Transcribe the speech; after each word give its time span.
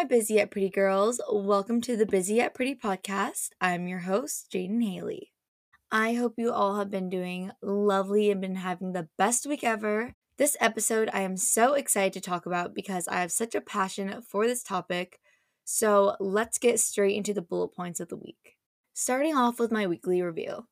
my 0.00 0.04
busy 0.04 0.36
yet 0.36 0.50
pretty 0.50 0.70
girls. 0.70 1.20
Welcome 1.30 1.82
to 1.82 1.94
the 1.94 2.06
Busy 2.06 2.36
Yet 2.36 2.54
Pretty 2.54 2.74
podcast. 2.74 3.50
I'm 3.60 3.86
your 3.86 3.98
host, 3.98 4.50
Jadyn 4.50 4.82
Hailey. 4.82 5.34
I 5.92 6.14
hope 6.14 6.36
you 6.38 6.50
all 6.50 6.76
have 6.76 6.90
been 6.90 7.10
doing 7.10 7.50
lovely 7.60 8.30
and 8.30 8.40
been 8.40 8.54
having 8.54 8.94
the 8.94 9.10
best 9.18 9.44
week 9.44 9.62
ever. 9.62 10.14
This 10.38 10.56
episode 10.58 11.10
I 11.12 11.20
am 11.20 11.36
so 11.36 11.74
excited 11.74 12.14
to 12.14 12.20
talk 12.22 12.46
about 12.46 12.74
because 12.74 13.08
I 13.08 13.20
have 13.20 13.30
such 13.30 13.54
a 13.54 13.60
passion 13.60 14.22
for 14.26 14.46
this 14.46 14.62
topic. 14.62 15.20
So 15.66 16.16
let's 16.18 16.56
get 16.56 16.80
straight 16.80 17.16
into 17.16 17.34
the 17.34 17.42
bullet 17.42 17.74
points 17.74 18.00
of 18.00 18.08
the 18.08 18.16
week. 18.16 18.56
Starting 18.94 19.36
off 19.36 19.60
with 19.60 19.70
my 19.70 19.86
weekly 19.86 20.22
review. 20.22 20.66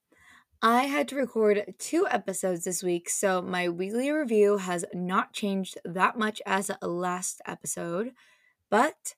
I 0.63 0.85
had 0.85 1.07
to 1.08 1.17
record 1.17 1.75
two 1.79 2.07
episodes 2.11 2.64
this 2.64 2.82
week, 2.82 3.11
so 3.11 3.43
my 3.43 3.68
weekly 3.68 4.11
review 4.11 4.57
has 4.57 4.86
not 4.95 5.35
changed 5.35 5.76
that 5.85 6.18
much 6.18 6.40
as 6.46 6.71
last 6.81 7.43
episode, 7.46 8.13
but 8.71 9.14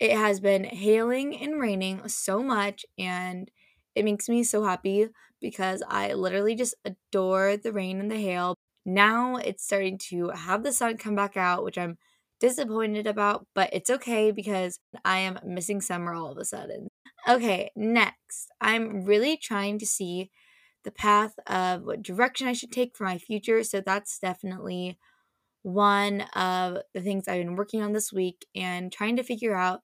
it 0.00 0.12
has 0.16 0.40
been 0.40 0.64
hailing 0.64 1.36
and 1.36 1.60
raining 1.60 2.08
so 2.08 2.42
much, 2.42 2.84
and 2.98 3.50
it 3.94 4.04
makes 4.04 4.28
me 4.28 4.42
so 4.42 4.64
happy 4.64 5.08
because 5.40 5.82
I 5.88 6.14
literally 6.14 6.54
just 6.54 6.74
adore 6.84 7.56
the 7.56 7.72
rain 7.72 8.00
and 8.00 8.10
the 8.10 8.16
hail. 8.20 8.56
Now 8.84 9.36
it's 9.36 9.64
starting 9.64 9.98
to 10.10 10.30
have 10.30 10.62
the 10.64 10.72
sun 10.72 10.96
come 10.98 11.14
back 11.14 11.36
out, 11.36 11.64
which 11.64 11.78
I'm 11.78 11.98
disappointed 12.40 13.06
about, 13.06 13.46
but 13.54 13.70
it's 13.72 13.90
okay 13.90 14.32
because 14.32 14.78
I 15.04 15.18
am 15.20 15.38
missing 15.44 15.80
summer 15.80 16.14
all 16.14 16.32
of 16.32 16.38
a 16.38 16.44
sudden. 16.44 16.88
Okay, 17.28 17.70
next, 17.76 18.48
I'm 18.60 19.04
really 19.04 19.36
trying 19.36 19.78
to 19.78 19.86
see 19.86 20.30
the 20.84 20.90
path 20.90 21.34
of 21.46 21.82
what 21.84 22.02
direction 22.02 22.48
I 22.48 22.52
should 22.52 22.72
take 22.72 22.96
for 22.96 23.04
my 23.04 23.18
future. 23.18 23.62
So 23.62 23.80
that's 23.80 24.18
definitely 24.18 24.98
one 25.62 26.22
of 26.34 26.78
the 26.92 27.00
things 27.00 27.28
I've 27.28 27.42
been 27.42 27.56
working 27.56 27.82
on 27.82 27.92
this 27.92 28.12
week 28.12 28.46
and 28.54 28.92
trying 28.92 29.16
to 29.16 29.22
figure 29.22 29.54
out 29.54 29.82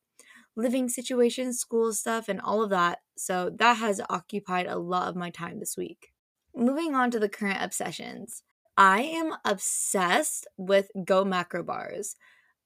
living 0.56 0.88
situations, 0.88 1.58
school 1.58 1.92
stuff, 1.92 2.28
and 2.28 2.40
all 2.40 2.62
of 2.62 2.70
that. 2.70 2.98
So 3.16 3.50
that 3.58 3.74
has 3.78 4.00
occupied 4.10 4.66
a 4.66 4.78
lot 4.78 5.08
of 5.08 5.16
my 5.16 5.30
time 5.30 5.60
this 5.60 5.76
week. 5.76 6.12
Moving 6.54 6.94
on 6.94 7.10
to 7.12 7.20
the 7.20 7.28
current 7.28 7.62
obsessions. 7.62 8.42
I 8.76 9.02
am 9.02 9.34
obsessed 9.44 10.46
with 10.56 10.90
GoMacro 10.96 11.64
bars. 11.64 12.16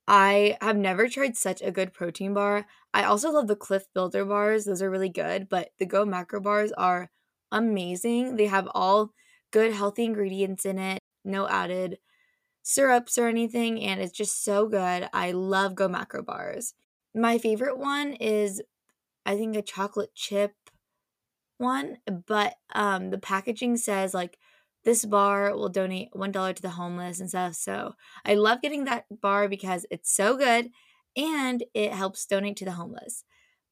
I 0.08 0.56
have 0.60 0.76
never 0.76 1.08
tried 1.08 1.36
such 1.36 1.62
a 1.62 1.70
good 1.70 1.92
protein 1.92 2.34
bar. 2.34 2.66
I 2.92 3.04
also 3.04 3.30
love 3.30 3.46
the 3.46 3.56
Clif 3.56 3.84
Builder 3.94 4.24
bars, 4.24 4.64
those 4.64 4.82
are 4.82 4.90
really 4.90 5.08
good, 5.08 5.48
but 5.48 5.70
the 5.78 5.86
GoMacro 5.86 6.42
bars 6.42 6.72
are 6.72 7.10
amazing. 7.50 8.36
They 8.36 8.46
have 8.46 8.68
all 8.74 9.12
good, 9.52 9.72
healthy 9.72 10.04
ingredients 10.04 10.66
in 10.66 10.78
it, 10.78 10.98
no 11.24 11.48
added 11.48 11.98
syrups 12.62 13.18
or 13.18 13.28
anything, 13.28 13.80
and 13.82 14.00
it's 14.00 14.16
just 14.16 14.44
so 14.44 14.68
good. 14.68 15.08
I 15.12 15.32
love 15.32 15.74
GoMacro 15.74 16.24
bars. 16.24 16.74
My 17.14 17.38
favorite 17.38 17.78
one 17.78 18.14
is, 18.14 18.62
I 19.26 19.36
think, 19.36 19.56
a 19.56 19.62
chocolate 19.62 20.14
chip 20.14 20.52
one, 21.58 21.98
but 22.26 22.54
um, 22.74 23.10
the 23.10 23.18
packaging 23.18 23.76
says 23.76 24.14
like 24.14 24.38
this 24.84 25.04
bar 25.04 25.54
will 25.54 25.68
donate 25.68 26.12
$1 26.12 26.54
to 26.56 26.62
the 26.62 26.70
homeless 26.70 27.20
and 27.20 27.28
stuff. 27.28 27.54
So 27.54 27.94
I 28.24 28.34
love 28.34 28.62
getting 28.62 28.84
that 28.84 29.04
bar 29.20 29.48
because 29.48 29.86
it's 29.90 30.12
so 30.12 30.36
good 30.36 30.70
and 31.16 31.62
it 31.74 31.92
helps 31.92 32.26
donate 32.26 32.56
to 32.58 32.64
the 32.64 32.72
homeless. 32.72 33.24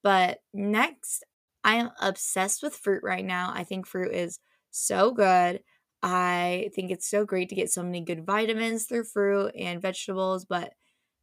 But 0.02 0.38
next, 0.54 1.25
I 1.64 1.77
am 1.77 1.91
obsessed 2.00 2.62
with 2.62 2.77
fruit 2.77 3.02
right 3.02 3.25
now. 3.25 3.52
I 3.54 3.64
think 3.64 3.86
fruit 3.86 4.14
is 4.14 4.38
so 4.70 5.10
good. 5.10 5.60
I 6.02 6.70
think 6.74 6.90
it's 6.90 7.08
so 7.08 7.24
great 7.24 7.48
to 7.50 7.54
get 7.54 7.70
so 7.70 7.82
many 7.82 8.00
good 8.00 8.24
vitamins 8.24 8.84
through 8.84 9.04
fruit 9.04 9.52
and 9.58 9.82
vegetables, 9.82 10.44
but 10.44 10.72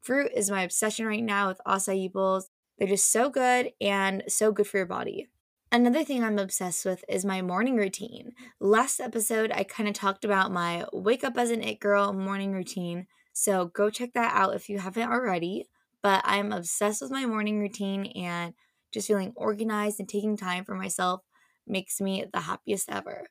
fruit 0.02 0.31
is 0.35 0.52
my 0.52 0.62
obsession 0.62 1.06
right 1.06 1.24
now 1.24 1.47
with 1.47 1.62
acai 1.66 2.12
bowls. 2.12 2.50
They're 2.78 2.88
just 2.88 3.12
so 3.12 3.29
good 3.29 3.72
and 3.81 4.24
so 4.28 4.52
good 4.52 4.68
for 4.68 4.78
your 4.78 4.85
body. 4.85 5.28
Another 5.72 6.03
thing 6.03 6.24
I'm 6.24 6.40
obsessed 6.40 6.85
with 6.85 7.03
is 7.09 7.25
my 7.25 7.41
morning 7.41 7.75
routine. 7.75 8.34
Last 8.59 9.02
episode, 9.02 9.52
I 9.52 9.63
kind 9.63 9.90
of 9.90 9.96
talked 9.96 10.24
about 10.24 10.52
my 10.52 10.85
wake 10.94 11.25
up 11.25 11.38
as 11.38 11.50
an 11.50 11.62
it 11.62 11.79
girl 11.79 12.13
morning 12.13 12.53
routine. 12.53 13.07
So 13.34 13.66
go 13.66 13.90
check 13.90 14.13
that 14.13 14.34
out 14.34 14.56
if 14.56 14.69
you 14.69 14.79
haven't 14.79 15.12
already. 15.12 15.66
But 16.02 16.22
I'm 16.23 16.53
obsessed 16.53 17.02
with 17.02 17.12
my 17.12 17.25
morning 17.25 17.59
routine 17.59 18.06
and 18.16 18.53
just 18.94 19.07
feeling 19.07 19.34
organized 19.35 20.00
and 20.00 20.07
taking 20.07 20.38
time 20.38 20.63
for 20.63 20.75
myself 20.75 21.22
makes 21.68 22.00
me 22.00 22.23
the 22.31 22.41
happiest 22.41 22.90
ever. 22.90 23.28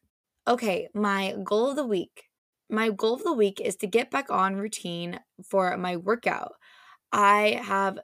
Okay, 0.49 0.89
my 0.95 1.35
goal 1.43 1.71
of 1.71 1.77
the 1.77 1.85
week. 1.85 2.25
My 2.71 2.91
goal 2.91 3.15
of 3.15 3.25
the 3.25 3.33
week 3.33 3.61
is 3.61 3.77
to 3.77 3.87
get 3.87 4.11
back 4.11 4.31
on 4.31 4.57
routine 4.57 5.21
for 5.45 5.77
my 5.77 5.97
workout. 5.97 6.53
I 7.13 7.61
have 7.65 7.99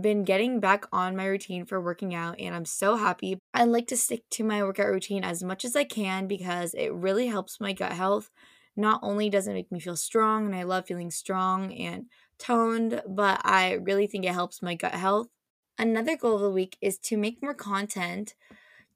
been 0.00 0.24
getting 0.24 0.60
back 0.60 0.86
on 0.92 1.16
my 1.16 1.26
routine 1.26 1.64
for 1.66 1.80
working 1.80 2.14
out 2.14 2.38
and 2.40 2.54
I'm 2.54 2.64
so 2.64 2.96
happy. 2.96 3.38
I 3.52 3.64
like 3.64 3.88
to 3.88 3.96
stick 3.96 4.24
to 4.32 4.44
my 4.44 4.62
workout 4.62 4.88
routine 4.88 5.24
as 5.24 5.42
much 5.42 5.64
as 5.64 5.76
I 5.76 5.84
can 5.84 6.26
because 6.26 6.74
it 6.74 6.92
really 6.92 7.28
helps 7.28 7.60
my 7.60 7.72
gut 7.72 7.92
health. 7.92 8.30
Not 8.76 9.00
only 9.02 9.30
does 9.30 9.46
it 9.46 9.54
make 9.54 9.70
me 9.72 9.80
feel 9.80 9.96
strong 9.96 10.46
and 10.46 10.54
I 10.56 10.64
love 10.64 10.86
feeling 10.86 11.10
strong 11.10 11.72
and 11.72 12.06
toned, 12.38 13.02
but 13.08 13.40
I 13.44 13.74
really 13.74 14.06
think 14.08 14.24
it 14.24 14.32
helps 14.32 14.62
my 14.62 14.74
gut 14.74 14.94
health. 14.94 15.28
Another 15.78 16.16
goal 16.16 16.36
of 16.36 16.42
the 16.42 16.50
week 16.50 16.76
is 16.80 16.98
to 16.98 17.16
make 17.16 17.42
more 17.42 17.54
content 17.54 18.34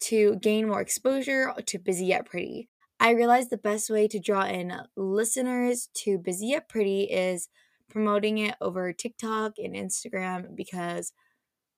to 0.01 0.37
gain 0.37 0.69
more 0.69 0.81
exposure 0.81 1.53
to 1.67 1.79
Busy 1.79 2.07
Yet 2.07 2.27
Pretty. 2.27 2.69
I 3.01 3.11
realized 3.11 3.51
the 3.51 3.57
best 3.57 3.91
way 3.91 4.09
to 4.09 4.19
draw 4.19 4.45
in 4.45 4.73
listeners 4.97 5.89
to 5.99 6.19
Busy 6.19 6.49
Yet 6.49 6.69
Pretty 6.69 7.05
is 7.05 7.49
promoting 7.91 8.39
it 8.39 8.55
over 8.61 8.93
TikTok 8.93 9.55
and 9.59 9.75
Instagram 9.75 10.55
because 10.57 11.13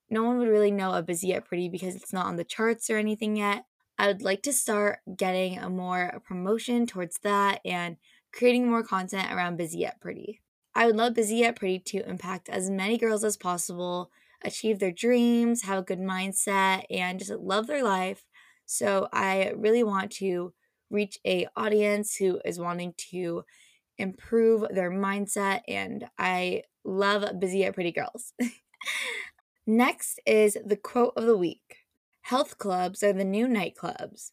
no 0.09 0.23
one 0.23 0.37
would 0.39 0.49
really 0.49 0.71
know 0.71 0.93
a 0.93 1.03
Busy 1.03 1.27
Yet 1.27 1.45
Pretty 1.45 1.69
because 1.69 1.95
it's 1.95 2.11
not 2.11 2.25
on 2.25 2.35
the 2.35 2.43
charts 2.43 2.89
or 2.89 2.97
anything 2.97 3.35
yet. 3.35 3.63
I 3.97 4.07
would 4.07 4.21
like 4.21 4.41
to 4.43 4.53
start 4.53 4.99
getting 5.15 5.57
a 5.57 5.69
more 5.69 6.21
promotion 6.25 6.87
towards 6.87 7.19
that 7.23 7.61
and 7.63 7.97
creating 8.33 8.69
more 8.69 8.83
content 8.83 9.31
around 9.31 9.57
Busy 9.57 9.79
Yet 9.79 10.01
Pretty. 10.01 10.41
I 10.73 10.85
would 10.85 10.95
love 10.95 11.13
Busy 11.13 11.37
Yet 11.37 11.55
Pretty 11.55 11.79
to 11.79 12.09
impact 12.09 12.49
as 12.49 12.69
many 12.69 12.97
girls 12.97 13.23
as 13.23 13.37
possible, 13.37 14.09
achieve 14.43 14.79
their 14.79 14.91
dreams, 14.91 15.63
have 15.63 15.79
a 15.79 15.83
good 15.83 15.99
mindset, 15.99 16.83
and 16.89 17.19
just 17.19 17.31
love 17.31 17.67
their 17.67 17.83
life. 17.83 18.23
So 18.65 19.07
I 19.13 19.51
really 19.55 19.83
want 19.83 20.11
to 20.13 20.53
reach 20.89 21.19
a 21.25 21.47
audience 21.55 22.15
who 22.15 22.39
is 22.45 22.59
wanting 22.59 22.93
to 23.11 23.43
improve 23.97 24.65
their 24.71 24.91
mindset 24.91 25.61
and 25.67 26.05
I 26.19 26.63
love 26.83 27.39
busy 27.39 27.59
yet 27.59 27.75
pretty 27.75 27.91
girls. 27.93 28.33
Next 29.67 30.19
is 30.25 30.57
the 30.65 30.75
quote 30.77 31.13
of 31.15 31.25
the 31.25 31.37
week. 31.37 31.77
Health 32.21 32.57
clubs 32.57 33.03
are 33.03 33.13
the 33.13 33.23
new 33.23 33.47
nightclubs. 33.47 34.29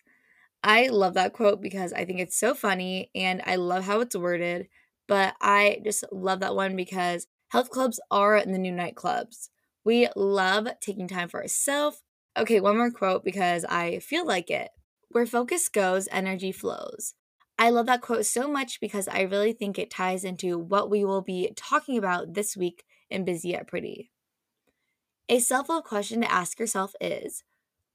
I 0.64 0.88
love 0.88 1.14
that 1.14 1.34
quote 1.34 1.60
because 1.62 1.92
I 1.92 2.04
think 2.04 2.20
it's 2.20 2.38
so 2.38 2.54
funny 2.54 3.10
and 3.14 3.42
I 3.46 3.56
love 3.56 3.84
how 3.84 4.00
it's 4.00 4.16
worded, 4.16 4.68
but 5.08 5.36
I 5.40 5.80
just 5.84 6.04
love 6.12 6.40
that 6.40 6.56
one 6.56 6.76
because 6.76 7.26
health 7.50 7.70
clubs 7.70 8.00
are 8.10 8.44
the 8.44 8.58
new 8.58 8.72
nightclubs. 8.72 9.50
We 9.88 10.06
love 10.14 10.68
taking 10.82 11.08
time 11.08 11.30
for 11.30 11.40
ourselves. 11.40 12.02
Okay, 12.36 12.60
one 12.60 12.76
more 12.76 12.90
quote 12.90 13.24
because 13.24 13.64
I 13.64 14.00
feel 14.00 14.26
like 14.26 14.50
it. 14.50 14.68
Where 15.08 15.24
focus 15.24 15.70
goes, 15.70 16.08
energy 16.12 16.52
flows. 16.52 17.14
I 17.58 17.70
love 17.70 17.86
that 17.86 18.02
quote 18.02 18.26
so 18.26 18.46
much 18.46 18.82
because 18.82 19.08
I 19.08 19.22
really 19.22 19.54
think 19.54 19.78
it 19.78 19.90
ties 19.90 20.24
into 20.24 20.58
what 20.58 20.90
we 20.90 21.06
will 21.06 21.22
be 21.22 21.54
talking 21.56 21.96
about 21.96 22.34
this 22.34 22.54
week 22.54 22.84
in 23.08 23.24
Busy 23.24 23.48
Yet 23.48 23.66
Pretty. 23.66 24.10
A 25.30 25.38
self 25.38 25.70
love 25.70 25.84
question 25.84 26.20
to 26.20 26.30
ask 26.30 26.60
yourself 26.60 26.92
is 27.00 27.42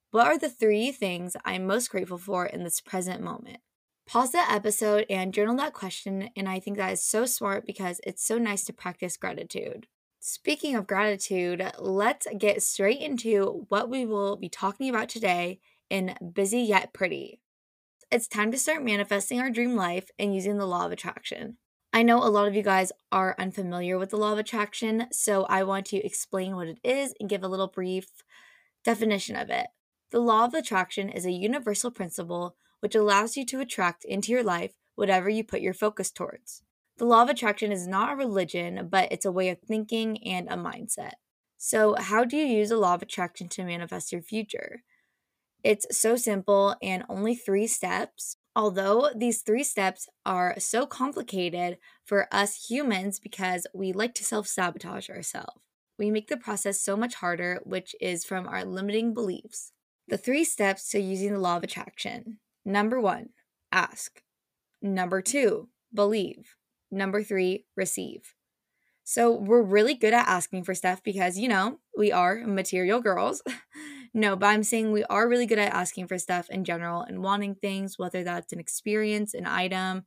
What 0.09 0.25
are 0.25 0.39
the 0.39 0.49
three 0.49 0.91
things 0.91 1.37
I'm 1.45 1.67
most 1.67 1.91
grateful 1.91 2.17
for 2.17 2.47
in 2.47 2.63
this 2.63 2.81
present 2.81 3.21
moment? 3.21 3.59
Pause 4.07 4.31
that 4.31 4.51
episode 4.51 5.05
and 5.11 5.31
journal 5.31 5.57
that 5.57 5.73
question, 5.73 6.31
and 6.35 6.49
I 6.49 6.59
think 6.59 6.77
that 6.77 6.93
is 6.93 7.03
so 7.03 7.27
smart 7.27 7.67
because 7.67 8.01
it's 8.03 8.25
so 8.25 8.39
nice 8.39 8.65
to 8.65 8.73
practice 8.73 9.15
gratitude. 9.15 9.85
Speaking 10.25 10.77
of 10.77 10.87
gratitude, 10.87 11.69
let's 11.77 12.27
get 12.37 12.63
straight 12.63 13.01
into 13.01 13.65
what 13.67 13.89
we 13.89 14.05
will 14.05 14.37
be 14.37 14.47
talking 14.47 14.87
about 14.87 15.09
today 15.09 15.59
in 15.89 16.15
Busy 16.33 16.61
Yet 16.61 16.93
Pretty. 16.93 17.41
It's 18.09 18.29
time 18.29 18.49
to 18.53 18.57
start 18.57 18.85
manifesting 18.85 19.41
our 19.41 19.49
dream 19.49 19.75
life 19.75 20.09
and 20.17 20.33
using 20.33 20.57
the 20.57 20.65
law 20.65 20.85
of 20.85 20.93
attraction. 20.93 21.57
I 21.91 22.03
know 22.03 22.19
a 22.23 22.31
lot 22.31 22.47
of 22.47 22.55
you 22.55 22.63
guys 22.63 22.93
are 23.11 23.35
unfamiliar 23.37 23.97
with 23.97 24.11
the 24.11 24.17
law 24.17 24.31
of 24.31 24.39
attraction, 24.39 25.07
so 25.11 25.43
I 25.49 25.63
want 25.63 25.87
to 25.87 25.97
explain 25.97 26.55
what 26.55 26.69
it 26.69 26.79
is 26.85 27.13
and 27.19 27.29
give 27.29 27.43
a 27.43 27.49
little 27.49 27.67
brief 27.67 28.07
definition 28.85 29.35
of 29.35 29.49
it. 29.49 29.67
The 30.11 30.21
law 30.21 30.45
of 30.45 30.53
attraction 30.53 31.09
is 31.09 31.25
a 31.25 31.31
universal 31.31 31.91
principle 31.91 32.55
which 32.79 32.95
allows 32.95 33.35
you 33.35 33.45
to 33.47 33.59
attract 33.59 34.05
into 34.05 34.31
your 34.31 34.43
life 34.43 34.71
whatever 34.95 35.27
you 35.27 35.43
put 35.43 35.59
your 35.59 35.73
focus 35.73 36.11
towards. 36.11 36.63
The 36.97 37.05
law 37.05 37.23
of 37.23 37.29
attraction 37.29 37.71
is 37.71 37.87
not 37.87 38.13
a 38.13 38.15
religion, 38.15 38.87
but 38.89 39.11
it's 39.11 39.25
a 39.25 39.31
way 39.31 39.49
of 39.49 39.59
thinking 39.59 40.23
and 40.23 40.47
a 40.47 40.55
mindset. 40.55 41.13
So, 41.57 41.95
how 41.97 42.23
do 42.25 42.37
you 42.37 42.45
use 42.45 42.69
the 42.69 42.77
law 42.77 42.93
of 42.93 43.01
attraction 43.01 43.47
to 43.49 43.63
manifest 43.63 44.11
your 44.11 44.21
future? 44.21 44.83
It's 45.63 45.97
so 45.97 46.15
simple 46.17 46.75
and 46.81 47.05
only 47.09 47.35
three 47.35 47.67
steps. 47.67 48.35
Although 48.55 49.09
these 49.15 49.41
three 49.41 49.63
steps 49.63 50.07
are 50.25 50.55
so 50.59 50.85
complicated 50.85 51.77
for 52.05 52.27
us 52.31 52.67
humans 52.69 53.19
because 53.19 53.65
we 53.73 53.93
like 53.93 54.13
to 54.15 54.23
self 54.23 54.47
sabotage 54.47 55.09
ourselves. 55.09 55.61
we 55.97 56.11
make 56.11 56.27
the 56.27 56.37
process 56.37 56.81
so 56.81 56.97
much 56.97 57.15
harder, 57.15 57.61
which 57.63 57.95
is 58.01 58.25
from 58.25 58.47
our 58.47 58.65
limiting 58.65 59.13
beliefs. 59.13 59.71
The 60.07 60.17
three 60.17 60.43
steps 60.43 60.89
to 60.89 60.99
using 60.99 61.33
the 61.33 61.39
law 61.39 61.57
of 61.57 61.63
attraction 61.63 62.39
number 62.65 62.99
one, 62.99 63.29
ask. 63.71 64.21
Number 64.81 65.21
two, 65.21 65.69
believe. 65.93 66.55
Number 66.93 67.23
three, 67.23 67.65
receive. 67.75 68.35
So 69.03 69.33
we're 69.35 69.63
really 69.63 69.95
good 69.95 70.13
at 70.13 70.27
asking 70.27 70.63
for 70.63 70.75
stuff 70.75 71.01
because, 71.03 71.37
you 71.37 71.47
know, 71.47 71.79
we 71.97 72.11
are 72.11 72.45
material 72.45 73.01
girls. 73.01 73.41
no, 74.13 74.35
but 74.35 74.47
I'm 74.47 74.63
saying 74.63 74.91
we 74.91 75.03
are 75.05 75.27
really 75.27 75.47
good 75.47 75.59
at 75.59 75.73
asking 75.73 76.07
for 76.07 76.19
stuff 76.19 76.49
in 76.51 76.63
general 76.63 77.01
and 77.01 77.23
wanting 77.23 77.55
things, 77.55 77.97
whether 77.97 78.23
that's 78.23 78.53
an 78.53 78.59
experience, 78.59 79.33
an 79.33 79.47
item, 79.47 80.05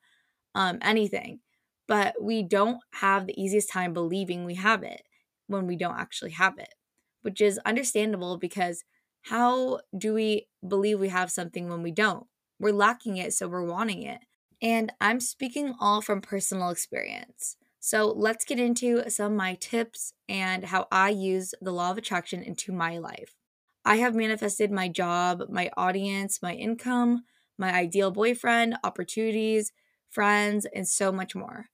um, 0.54 0.78
anything. 0.80 1.40
But 1.88 2.14
we 2.22 2.44
don't 2.44 2.78
have 2.94 3.26
the 3.26 3.40
easiest 3.40 3.70
time 3.70 3.92
believing 3.92 4.44
we 4.44 4.54
have 4.54 4.84
it 4.84 5.02
when 5.48 5.66
we 5.66 5.76
don't 5.76 5.98
actually 5.98 6.32
have 6.32 6.56
it, 6.58 6.74
which 7.22 7.40
is 7.40 7.60
understandable 7.66 8.38
because 8.38 8.84
how 9.22 9.80
do 9.96 10.14
we 10.14 10.46
believe 10.66 11.00
we 11.00 11.08
have 11.08 11.32
something 11.32 11.68
when 11.68 11.82
we 11.82 11.90
don't? 11.90 12.26
We're 12.60 12.72
lacking 12.72 13.16
it, 13.16 13.34
so 13.34 13.48
we're 13.48 13.66
wanting 13.66 14.02
it. 14.04 14.20
And 14.62 14.92
I'm 15.00 15.20
speaking 15.20 15.74
all 15.80 16.00
from 16.00 16.20
personal 16.20 16.70
experience. 16.70 17.56
So 17.78 18.12
let's 18.16 18.44
get 18.44 18.58
into 18.58 19.08
some 19.10 19.32
of 19.32 19.38
my 19.38 19.54
tips 19.54 20.12
and 20.28 20.64
how 20.64 20.88
I 20.90 21.10
use 21.10 21.54
the 21.60 21.72
law 21.72 21.90
of 21.90 21.98
attraction 21.98 22.42
into 22.42 22.72
my 22.72 22.98
life. 22.98 23.36
I 23.84 23.96
have 23.96 24.14
manifested 24.14 24.72
my 24.72 24.88
job, 24.88 25.44
my 25.48 25.70
audience, 25.76 26.42
my 26.42 26.54
income, 26.54 27.22
my 27.56 27.72
ideal 27.72 28.10
boyfriend, 28.10 28.76
opportunities, 28.82 29.72
friends, 30.10 30.66
and 30.74 30.88
so 30.88 31.12
much 31.12 31.36
more. 31.36 31.66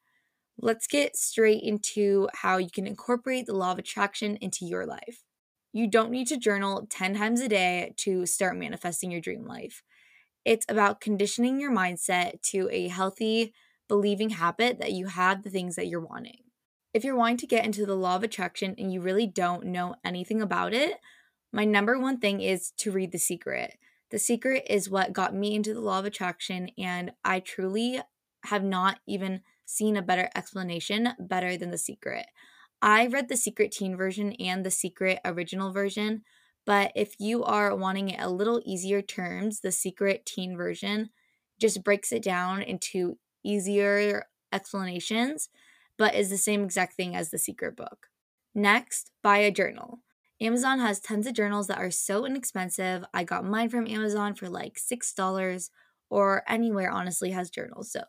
Let's 0.59 0.87
get 0.87 1.17
straight 1.17 1.63
into 1.63 2.29
how 2.35 2.59
you 2.59 2.71
can 2.71 2.87
incorporate 2.87 3.47
the 3.47 3.57
law 3.57 3.73
of 3.73 3.79
attraction 3.79 4.37
into 4.37 4.67
your 4.67 4.85
life. 4.85 5.25
You 5.73 5.87
don't 5.89 6.11
need 6.11 6.27
to 6.27 6.37
journal 6.37 6.87
10 6.91 7.15
times 7.15 7.41
a 7.41 7.49
day 7.49 7.95
to 7.99 8.27
start 8.27 8.59
manifesting 8.59 9.11
your 9.11 9.23
dream 9.23 9.47
life. 9.47 9.83
It's 10.45 10.67
about 10.69 11.01
conditioning 11.01 11.61
your 11.61 11.71
mindset 11.71 12.43
to 12.51 12.69
a 12.73 12.89
healthy, 12.89 13.55
believing 13.89 14.31
habit 14.31 14.79
that 14.81 14.93
you 14.93 15.07
have 15.07 15.43
the 15.43 15.51
things 15.51 15.77
that 15.77 15.87
you're 15.87 16.01
wanting. 16.01 16.39
If 16.93 17.05
you're 17.05 17.17
wanting 17.17 17.39
to 17.39 17.47
get 17.47 17.65
into 17.65 17.87
the 17.87 17.95
law 17.95 18.17
of 18.17 18.23
attraction 18.23 18.75
and 18.77 18.93
you 18.93 19.01
really 19.01 19.27
don't 19.27 19.67
know 19.67 19.95
anything 20.05 20.43
about 20.43 20.75
it, 20.75 20.99
my 21.53 21.65
number 21.65 21.99
one 21.99 22.19
thing 22.19 22.41
is 22.41 22.73
to 22.79 22.91
read 22.91 23.13
The 23.13 23.19
Secret. 23.19 23.79
The 24.11 24.19
Secret 24.19 24.67
is 24.69 24.91
what 24.91 25.13
got 25.13 25.35
me 25.35 25.55
into 25.55 25.73
the 25.73 25.81
law 25.81 25.99
of 25.99 26.05
attraction, 26.05 26.71
and 26.77 27.13
I 27.25 27.41
truly 27.41 28.01
have 28.45 28.65
not 28.65 28.99
even 29.07 29.41
seen 29.65 29.97
a 29.97 30.03
better 30.03 30.29
explanation 30.35 31.11
better 31.19 31.57
than 31.57 31.71
The 31.71 31.79
Secret. 31.79 32.27
I 32.83 33.07
read 33.07 33.29
the 33.29 33.37
Secret 33.37 33.71
Teen 33.71 33.97
version 33.97 34.33
and 34.33 34.67
the 34.67 34.71
Secret 34.71 35.21
original 35.25 35.73
version, 35.73 36.25
but 36.65 36.93
if 36.95 37.15
you 37.19 37.45
are 37.45 37.75
wanting 37.75 38.11
it 38.11 38.21
a 38.21 38.31
little 38.31 38.63
easier 38.65 39.03
terms, 39.03 39.61
the 39.61 39.73
Secret 39.73 40.25
Teen 40.27 40.57
version 40.57 41.11
just 41.61 41.83
breaks 41.85 42.13
it 42.13 42.23
down 42.23 42.63
into 42.63 43.19
easier 43.45 44.25
explanations, 44.53 45.49
but 45.99 46.15
is 46.15 46.31
the 46.31 46.39
same 46.39 46.65
exact 46.65 46.95
thing 46.95 47.15
as 47.17 47.31
the 47.31 47.39
Secret 47.39 47.77
book. 47.77 48.09
Next, 48.55 49.11
buy 49.23 49.39
a 49.39 49.51
journal. 49.51 50.01
Amazon 50.41 50.79
has 50.81 51.01
tons 51.01 51.27
of 51.27 51.35
journals 51.35 51.69
that 51.69 51.79
are 51.79 51.91
so 51.91 52.25
inexpensive. 52.25 53.05
I 53.15 53.25
got 53.25 53.45
mine 53.45 53.69
from 53.71 53.87
Amazon 53.87 54.35
for 54.35 54.49
like 54.49 54.79
$6 54.79 55.71
or 56.11 56.43
anywhere 56.49 56.91
honestly 56.91 57.31
has 57.31 57.51
journals. 57.51 57.91
So, 57.93 58.03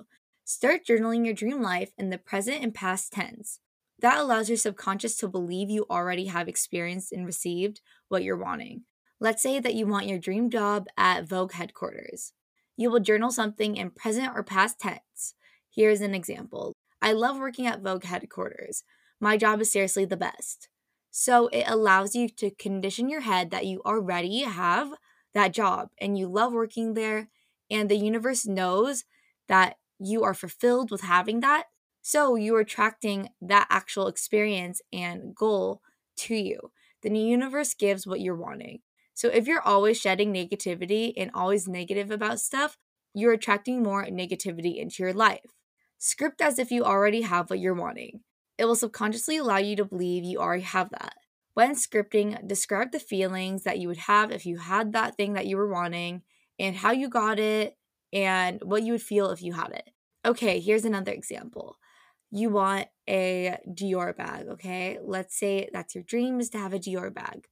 start 0.44 0.82
journaling 0.86 1.26
your 1.26 1.34
dream 1.34 1.62
life 1.62 1.92
in 1.98 2.10
the 2.10 2.18
present 2.18 2.64
and 2.64 2.74
past 2.74 3.14
tense. 3.14 3.60
That 4.00 4.20
allows 4.20 4.50
your 4.50 4.58
subconscious 4.58 5.16
to 5.18 5.28
believe 5.28 5.70
you 5.70 5.86
already 5.90 6.26
have 6.26 6.48
experienced 6.48 7.12
and 7.12 7.26
received 7.26 7.82
what 8.10 8.24
you're 8.24 8.38
wanting. 8.38 8.84
Let's 9.20 9.42
say 9.42 9.60
that 9.60 9.76
you 9.76 9.88
want 9.88 10.08
your 10.08 10.20
dream 10.20 10.50
job 10.50 10.88
at 10.98 11.28
Vogue 11.28 11.54
headquarters. 11.54 12.34
You 12.76 12.90
will 12.90 13.00
journal 13.00 13.32
something 13.32 13.78
in 13.78 13.92
present 13.92 14.32
or 14.36 14.44
past 14.44 14.80
tense. 14.80 15.36
Here's 15.74 16.02
an 16.02 16.14
example 16.14 16.74
I 17.02 17.14
love 17.14 17.38
working 17.38 17.68
at 17.68 17.82
Vogue 17.82 18.04
headquarters. 18.04 18.84
My 19.20 19.38
job 19.38 19.62
is 19.62 19.72
seriously 19.72 20.06
the 20.06 20.18
best. 20.18 20.68
So 21.12 21.48
it 21.48 21.66
allows 21.68 22.16
you 22.16 22.28
to 22.30 22.50
condition 22.50 23.08
your 23.08 23.22
head 23.22 23.52
that 23.52 23.66
you 23.66 23.82
already 23.86 24.42
have 24.42 24.94
that 25.34 25.54
job 25.54 25.90
and 26.02 26.18
you 26.18 26.28
love 26.28 26.54
working 26.54 26.94
there, 26.94 27.30
and 27.70 27.90
the 27.90 27.96
universe 27.96 28.46
knows 28.46 29.06
that 29.48 29.78
you 30.00 30.24
are 30.24 30.34
fulfilled 30.34 30.92
with 30.92 31.02
having 31.02 31.40
that. 31.42 31.66
So 32.06 32.36
you're 32.36 32.60
attracting 32.60 33.30
that 33.42 33.66
actual 33.70 34.08
experience 34.08 34.82
and 34.92 35.34
goal 35.34 35.82
to 36.18 36.36
you. 36.36 36.72
The 37.02 37.10
new 37.10 37.26
universe 37.26 37.74
gives 37.74 38.06
what 38.06 38.20
you're 38.20 38.36
wanting. 38.36 38.82
So 39.14 39.30
if 39.30 39.48
you're 39.48 39.62
always 39.62 40.02
shedding 40.02 40.34
negativity 40.34 41.14
and 41.16 41.32
always 41.34 41.66
negative 41.66 42.12
about 42.12 42.42
stuff, 42.42 42.78
you're 43.14 43.32
attracting 43.32 43.82
more 43.82 44.06
negativity 44.06 44.76
into 44.76 45.02
your 45.02 45.14
life. 45.14 45.56
Script 45.98 46.42
as 46.42 46.60
if 46.60 46.72
you 46.72 46.84
already 46.84 47.22
have 47.22 47.50
what 47.50 47.60
you're 47.60 47.74
wanting. 47.74 48.20
It 48.58 48.66
will 48.66 48.76
subconsciously 48.76 49.38
allow 49.38 49.58
you 49.58 49.78
to 49.78 49.86
believe 49.86 50.26
you 50.26 50.40
already 50.40 50.64
have 50.64 50.90
that. 50.90 51.16
When 51.54 51.74
scripting, 51.74 52.46
describe 52.46 52.92
the 52.92 53.00
feelings 53.00 53.64
that 53.64 53.80
you 53.80 53.88
would 53.88 53.98
have 53.98 54.30
if 54.30 54.46
you 54.46 54.58
had 54.58 54.92
that 54.92 55.16
thing 55.16 55.34
that 55.34 55.48
you 55.48 55.56
were 55.56 55.72
wanting 55.72 56.24
and 56.60 56.76
how 56.76 56.92
you 56.92 57.08
got 57.08 57.40
it 57.40 57.78
and 58.12 58.60
what 58.62 58.84
you 58.84 58.92
would 58.92 59.02
feel 59.02 59.30
if 59.30 59.42
you 59.42 59.54
had 59.54 59.72
it. 59.72 59.90
Okay, 60.26 60.60
here's 60.60 60.84
another 60.84 61.14
example 61.14 61.78
you 62.36 62.50
want 62.50 62.88
a 63.08 63.58
Dior 63.70 64.18
bag, 64.18 64.48
okay? 64.48 64.98
Let's 65.04 65.38
say 65.38 65.70
that's 65.72 65.94
your 65.94 66.04
dream 66.04 66.40
is 66.40 66.50
to 66.50 66.58
have 66.58 66.74
a 66.74 66.80
Dior 66.80 67.14
bag. 67.14 67.46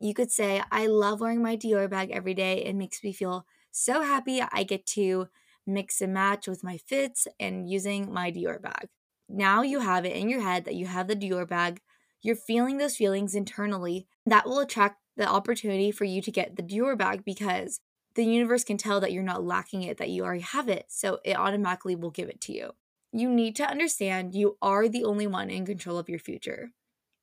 You 0.00 0.14
could 0.14 0.32
say, 0.32 0.62
I 0.72 0.86
love 0.86 1.20
wearing 1.20 1.42
my 1.42 1.58
Dior 1.58 1.88
bag 1.88 2.10
every 2.10 2.32
day. 2.32 2.64
It 2.64 2.74
makes 2.74 3.04
me 3.04 3.12
feel 3.12 3.44
so 3.70 4.00
happy. 4.00 4.40
I 4.40 4.62
get 4.62 4.86
to 4.86 5.28
mix 5.66 6.00
and 6.00 6.14
match 6.14 6.48
with 6.48 6.64
my 6.64 6.78
fits 6.78 7.28
and 7.38 7.68
using 7.68 8.10
my 8.10 8.32
Dior 8.32 8.62
bag. 8.62 8.88
Now 9.28 9.60
you 9.60 9.80
have 9.80 10.06
it 10.06 10.16
in 10.16 10.30
your 10.30 10.40
head 10.40 10.64
that 10.64 10.74
you 10.74 10.86
have 10.86 11.06
the 11.06 11.14
Dior 11.14 11.46
bag. 11.46 11.82
You're 12.22 12.36
feeling 12.36 12.78
those 12.78 12.96
feelings 12.96 13.34
internally. 13.34 14.06
That 14.24 14.46
will 14.46 14.60
attract 14.60 14.96
the 15.18 15.28
opportunity 15.28 15.90
for 15.90 16.04
you 16.04 16.22
to 16.22 16.30
get 16.30 16.56
the 16.56 16.62
Dior 16.62 16.96
bag 16.96 17.26
because 17.26 17.80
the 18.14 18.24
universe 18.24 18.64
can 18.64 18.78
tell 18.78 19.00
that 19.00 19.12
you're 19.12 19.22
not 19.22 19.44
lacking 19.44 19.82
it, 19.82 19.98
that 19.98 20.08
you 20.08 20.24
already 20.24 20.40
have 20.40 20.70
it. 20.70 20.86
So 20.88 21.18
it 21.26 21.36
automatically 21.36 21.94
will 21.94 22.10
give 22.10 22.30
it 22.30 22.40
to 22.42 22.54
you 22.54 22.70
you 23.12 23.28
need 23.28 23.56
to 23.56 23.68
understand 23.68 24.34
you 24.34 24.56
are 24.62 24.88
the 24.88 25.04
only 25.04 25.26
one 25.26 25.50
in 25.50 25.66
control 25.66 25.98
of 25.98 26.08
your 26.08 26.18
future. 26.18 26.70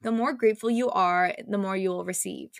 The 0.01 0.11
more 0.11 0.33
grateful 0.33 0.69
you 0.69 0.89
are, 0.89 1.33
the 1.47 1.57
more 1.57 1.77
you 1.77 1.89
will 1.89 2.05
receive. 2.05 2.51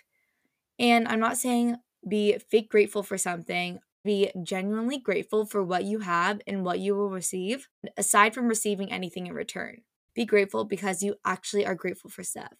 And 0.78 1.06
I'm 1.08 1.20
not 1.20 1.38
saying 1.38 1.76
be 2.08 2.38
fake 2.38 2.70
grateful 2.70 3.02
for 3.02 3.18
something, 3.18 3.80
be 4.04 4.30
genuinely 4.42 4.98
grateful 4.98 5.44
for 5.44 5.62
what 5.62 5.84
you 5.84 6.00
have 6.00 6.40
and 6.46 6.64
what 6.64 6.78
you 6.78 6.94
will 6.94 7.10
receive, 7.10 7.68
aside 7.96 8.34
from 8.34 8.48
receiving 8.48 8.90
anything 8.90 9.26
in 9.26 9.34
return. 9.34 9.82
Be 10.14 10.24
grateful 10.24 10.64
because 10.64 11.02
you 11.02 11.16
actually 11.24 11.66
are 11.66 11.74
grateful 11.74 12.10
for 12.10 12.22
stuff. 12.22 12.52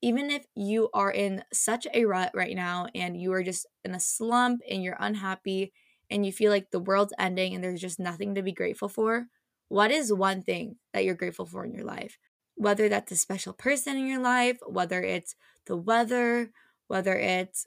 Even 0.00 0.30
if 0.30 0.44
you 0.54 0.90
are 0.92 1.10
in 1.10 1.44
such 1.52 1.86
a 1.94 2.04
rut 2.04 2.30
right 2.34 2.56
now 2.56 2.86
and 2.94 3.20
you 3.20 3.32
are 3.32 3.42
just 3.42 3.66
in 3.84 3.94
a 3.94 4.00
slump 4.00 4.60
and 4.68 4.82
you're 4.82 4.96
unhappy 4.98 5.72
and 6.10 6.26
you 6.26 6.32
feel 6.32 6.50
like 6.50 6.70
the 6.70 6.80
world's 6.80 7.14
ending 7.18 7.54
and 7.54 7.62
there's 7.62 7.80
just 7.80 8.00
nothing 8.00 8.34
to 8.34 8.42
be 8.42 8.52
grateful 8.52 8.88
for, 8.88 9.26
what 9.72 9.90
is 9.90 10.12
one 10.12 10.42
thing 10.42 10.76
that 10.92 11.02
you're 11.02 11.14
grateful 11.14 11.46
for 11.46 11.64
in 11.64 11.72
your 11.72 11.84
life? 11.84 12.18
Whether 12.56 12.90
that's 12.90 13.10
a 13.10 13.16
special 13.16 13.54
person 13.54 13.96
in 13.96 14.06
your 14.06 14.20
life, 14.20 14.58
whether 14.66 15.02
it's 15.02 15.34
the 15.64 15.78
weather, 15.78 16.50
whether 16.88 17.14
it's 17.14 17.64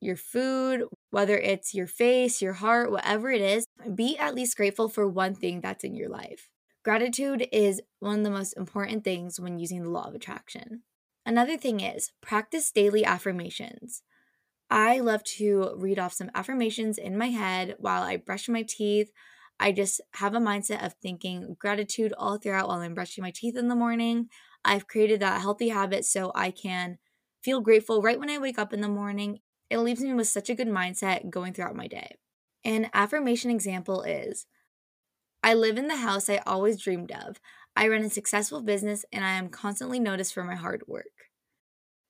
your 0.00 0.14
food, 0.14 0.84
whether 1.10 1.36
it's 1.36 1.74
your 1.74 1.88
face, 1.88 2.40
your 2.40 2.52
heart, 2.52 2.92
whatever 2.92 3.32
it 3.32 3.40
is, 3.40 3.66
be 3.96 4.16
at 4.16 4.36
least 4.36 4.56
grateful 4.56 4.88
for 4.88 5.08
one 5.08 5.34
thing 5.34 5.60
that's 5.60 5.82
in 5.82 5.96
your 5.96 6.08
life. 6.08 6.48
Gratitude 6.84 7.48
is 7.50 7.82
one 7.98 8.18
of 8.18 8.24
the 8.24 8.30
most 8.30 8.56
important 8.56 9.02
things 9.02 9.40
when 9.40 9.58
using 9.58 9.82
the 9.82 9.90
law 9.90 10.06
of 10.06 10.14
attraction. 10.14 10.82
Another 11.26 11.56
thing 11.56 11.80
is 11.80 12.12
practice 12.20 12.70
daily 12.70 13.04
affirmations. 13.04 14.02
I 14.70 15.00
love 15.00 15.24
to 15.24 15.72
read 15.76 15.98
off 15.98 16.12
some 16.12 16.30
affirmations 16.32 16.96
in 16.96 17.18
my 17.18 17.30
head 17.30 17.74
while 17.80 18.04
I 18.04 18.18
brush 18.18 18.48
my 18.48 18.62
teeth, 18.62 19.10
I 19.60 19.72
just 19.72 20.00
have 20.14 20.34
a 20.34 20.40
mindset 20.40 20.84
of 20.84 20.94
thinking 20.94 21.54
gratitude 21.58 22.14
all 22.16 22.38
throughout 22.38 22.68
while 22.68 22.80
I'm 22.80 22.94
brushing 22.94 23.22
my 23.22 23.30
teeth 23.30 23.56
in 23.58 23.68
the 23.68 23.76
morning. 23.76 24.28
I've 24.64 24.88
created 24.88 25.20
that 25.20 25.42
healthy 25.42 25.68
habit 25.68 26.06
so 26.06 26.32
I 26.34 26.50
can 26.50 26.96
feel 27.44 27.60
grateful 27.60 28.00
right 28.00 28.18
when 28.18 28.30
I 28.30 28.38
wake 28.38 28.58
up 28.58 28.72
in 28.72 28.80
the 28.80 28.88
morning. 28.88 29.40
It 29.68 29.78
leaves 29.78 30.00
me 30.00 30.14
with 30.14 30.28
such 30.28 30.48
a 30.48 30.54
good 30.54 30.66
mindset 30.66 31.28
going 31.28 31.52
throughout 31.52 31.76
my 31.76 31.86
day. 31.86 32.16
An 32.64 32.88
affirmation 32.94 33.50
example 33.50 34.02
is 34.02 34.46
I 35.42 35.52
live 35.52 35.76
in 35.76 35.88
the 35.88 35.96
house 35.96 36.30
I 36.30 36.38
always 36.46 36.82
dreamed 36.82 37.12
of. 37.12 37.38
I 37.76 37.86
run 37.88 38.02
a 38.02 38.10
successful 38.10 38.62
business 38.62 39.04
and 39.12 39.24
I 39.24 39.32
am 39.32 39.50
constantly 39.50 40.00
noticed 40.00 40.32
for 40.32 40.42
my 40.42 40.54
hard 40.54 40.84
work. 40.86 41.06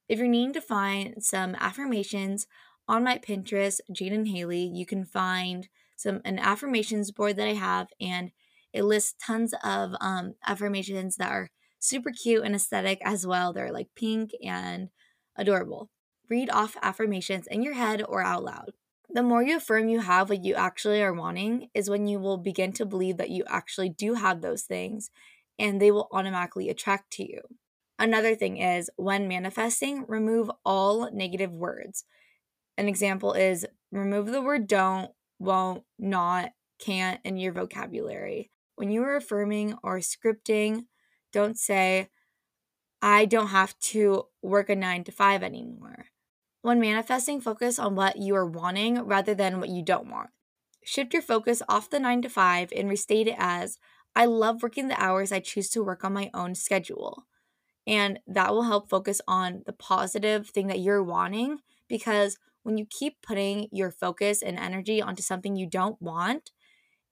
If 0.08 0.20
you're 0.20 0.28
needing 0.28 0.52
to 0.54 0.60
find 0.60 1.22
some 1.22 1.56
affirmations 1.56 2.46
on 2.88 3.04
my 3.04 3.18
Pinterest, 3.18 3.80
Jadyn 3.92 4.28
Hailey, 4.28 4.62
you 4.64 4.86
can 4.86 5.04
find 5.04 5.68
some 6.00 6.20
an 6.24 6.38
affirmations 6.38 7.10
board 7.10 7.36
that 7.36 7.46
I 7.46 7.54
have, 7.54 7.88
and 8.00 8.30
it 8.72 8.84
lists 8.84 9.14
tons 9.24 9.52
of 9.62 9.92
um, 10.00 10.34
affirmations 10.46 11.16
that 11.16 11.30
are 11.30 11.50
super 11.78 12.10
cute 12.10 12.44
and 12.44 12.54
aesthetic 12.54 13.00
as 13.04 13.26
well. 13.26 13.52
They're 13.52 13.72
like 13.72 13.88
pink 13.94 14.30
and 14.42 14.88
adorable. 15.36 15.90
Read 16.28 16.50
off 16.50 16.76
affirmations 16.82 17.46
in 17.46 17.62
your 17.62 17.74
head 17.74 18.02
or 18.08 18.22
out 18.22 18.44
loud. 18.44 18.72
The 19.12 19.22
more 19.22 19.42
you 19.42 19.56
affirm 19.56 19.88
you 19.88 20.00
have 20.00 20.30
what 20.30 20.44
you 20.44 20.54
actually 20.54 21.02
are 21.02 21.12
wanting, 21.12 21.68
is 21.74 21.90
when 21.90 22.06
you 22.06 22.20
will 22.20 22.38
begin 22.38 22.72
to 22.74 22.86
believe 22.86 23.16
that 23.16 23.30
you 23.30 23.44
actually 23.48 23.88
do 23.88 24.14
have 24.14 24.40
those 24.40 24.62
things 24.62 25.10
and 25.58 25.80
they 25.80 25.90
will 25.90 26.08
automatically 26.12 26.70
attract 26.70 27.10
to 27.14 27.28
you. 27.28 27.40
Another 27.98 28.34
thing 28.34 28.56
is 28.56 28.88
when 28.96 29.28
manifesting, 29.28 30.04
remove 30.08 30.50
all 30.64 31.10
negative 31.12 31.52
words. 31.52 32.04
An 32.78 32.88
example 32.88 33.34
is 33.34 33.66
remove 33.90 34.28
the 34.28 34.40
word 34.40 34.66
don't, 34.66 35.10
won't, 35.40 35.82
not, 35.98 36.52
can't 36.78 37.20
in 37.24 37.36
your 37.36 37.52
vocabulary. 37.52 38.50
When 38.76 38.90
you 38.90 39.02
are 39.02 39.16
affirming 39.16 39.76
or 39.82 39.98
scripting, 39.98 40.84
don't 41.32 41.58
say, 41.58 42.08
I 43.02 43.24
don't 43.24 43.48
have 43.48 43.78
to 43.80 44.26
work 44.42 44.68
a 44.68 44.76
nine 44.76 45.04
to 45.04 45.12
five 45.12 45.42
anymore. 45.42 46.06
When 46.62 46.78
manifesting, 46.78 47.40
focus 47.40 47.78
on 47.78 47.96
what 47.96 48.18
you 48.18 48.36
are 48.36 48.46
wanting 48.46 49.02
rather 49.02 49.34
than 49.34 49.58
what 49.58 49.70
you 49.70 49.82
don't 49.82 50.10
want. 50.10 50.30
Shift 50.84 51.14
your 51.14 51.22
focus 51.22 51.62
off 51.68 51.90
the 51.90 51.98
nine 51.98 52.22
to 52.22 52.28
five 52.28 52.70
and 52.76 52.88
restate 52.88 53.28
it 53.28 53.36
as 53.38 53.78
I 54.14 54.26
love 54.26 54.62
working 54.62 54.88
the 54.88 55.02
hours 55.02 55.32
I 55.32 55.40
choose 55.40 55.70
to 55.70 55.82
work 55.82 56.04
on 56.04 56.12
my 56.12 56.30
own 56.34 56.54
schedule. 56.54 57.26
And 57.86 58.18
that 58.26 58.52
will 58.52 58.64
help 58.64 58.90
focus 58.90 59.20
on 59.26 59.62
the 59.64 59.72
positive 59.72 60.48
thing 60.48 60.66
that 60.66 60.80
you're 60.80 61.02
wanting 61.02 61.60
because 61.88 62.38
when 62.62 62.78
you 62.78 62.86
keep 62.88 63.22
putting 63.22 63.68
your 63.72 63.90
focus 63.90 64.42
and 64.42 64.58
energy 64.58 65.00
onto 65.00 65.22
something 65.22 65.56
you 65.56 65.66
don't 65.66 66.00
want, 66.00 66.50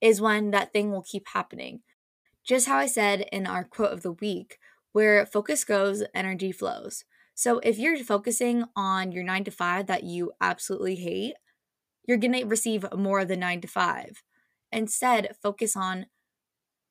is 0.01 0.21
when 0.21 0.51
that 0.51 0.73
thing 0.73 0.91
will 0.91 1.03
keep 1.03 1.29
happening. 1.29 1.81
Just 2.45 2.69
how 2.69 2.77
I 2.77 2.87
said 2.87 3.27
in 3.33 3.47
our 3.47 3.65
quote 3.65 3.93
of 3.93 4.03
the 4.03 4.13
week, 4.13 4.59
where 4.93 5.27
focus 5.27 5.65
goes, 5.65 6.03
energy 6.15 6.53
flows. 6.53 7.05
So 7.35 7.61
if 7.61 7.79
you're 7.79 8.03
focusing 8.03 8.65
on 8.75 9.13
your 9.13 9.23
nine 9.25 9.45
to 9.45 9.51
five 9.51 9.87
that 9.87 10.05
you 10.05 10.33
absolutely 10.41 10.97
hate, 10.97 11.35
you're 12.07 12.19
to 12.19 12.45
receive 12.45 12.87
more 12.97 13.25
than 13.25 13.41
nine 13.41 13.61
to 13.61 13.69
five. 13.69 14.23
Instead, 14.73 15.37
focus 15.43 15.77
on 15.77 16.07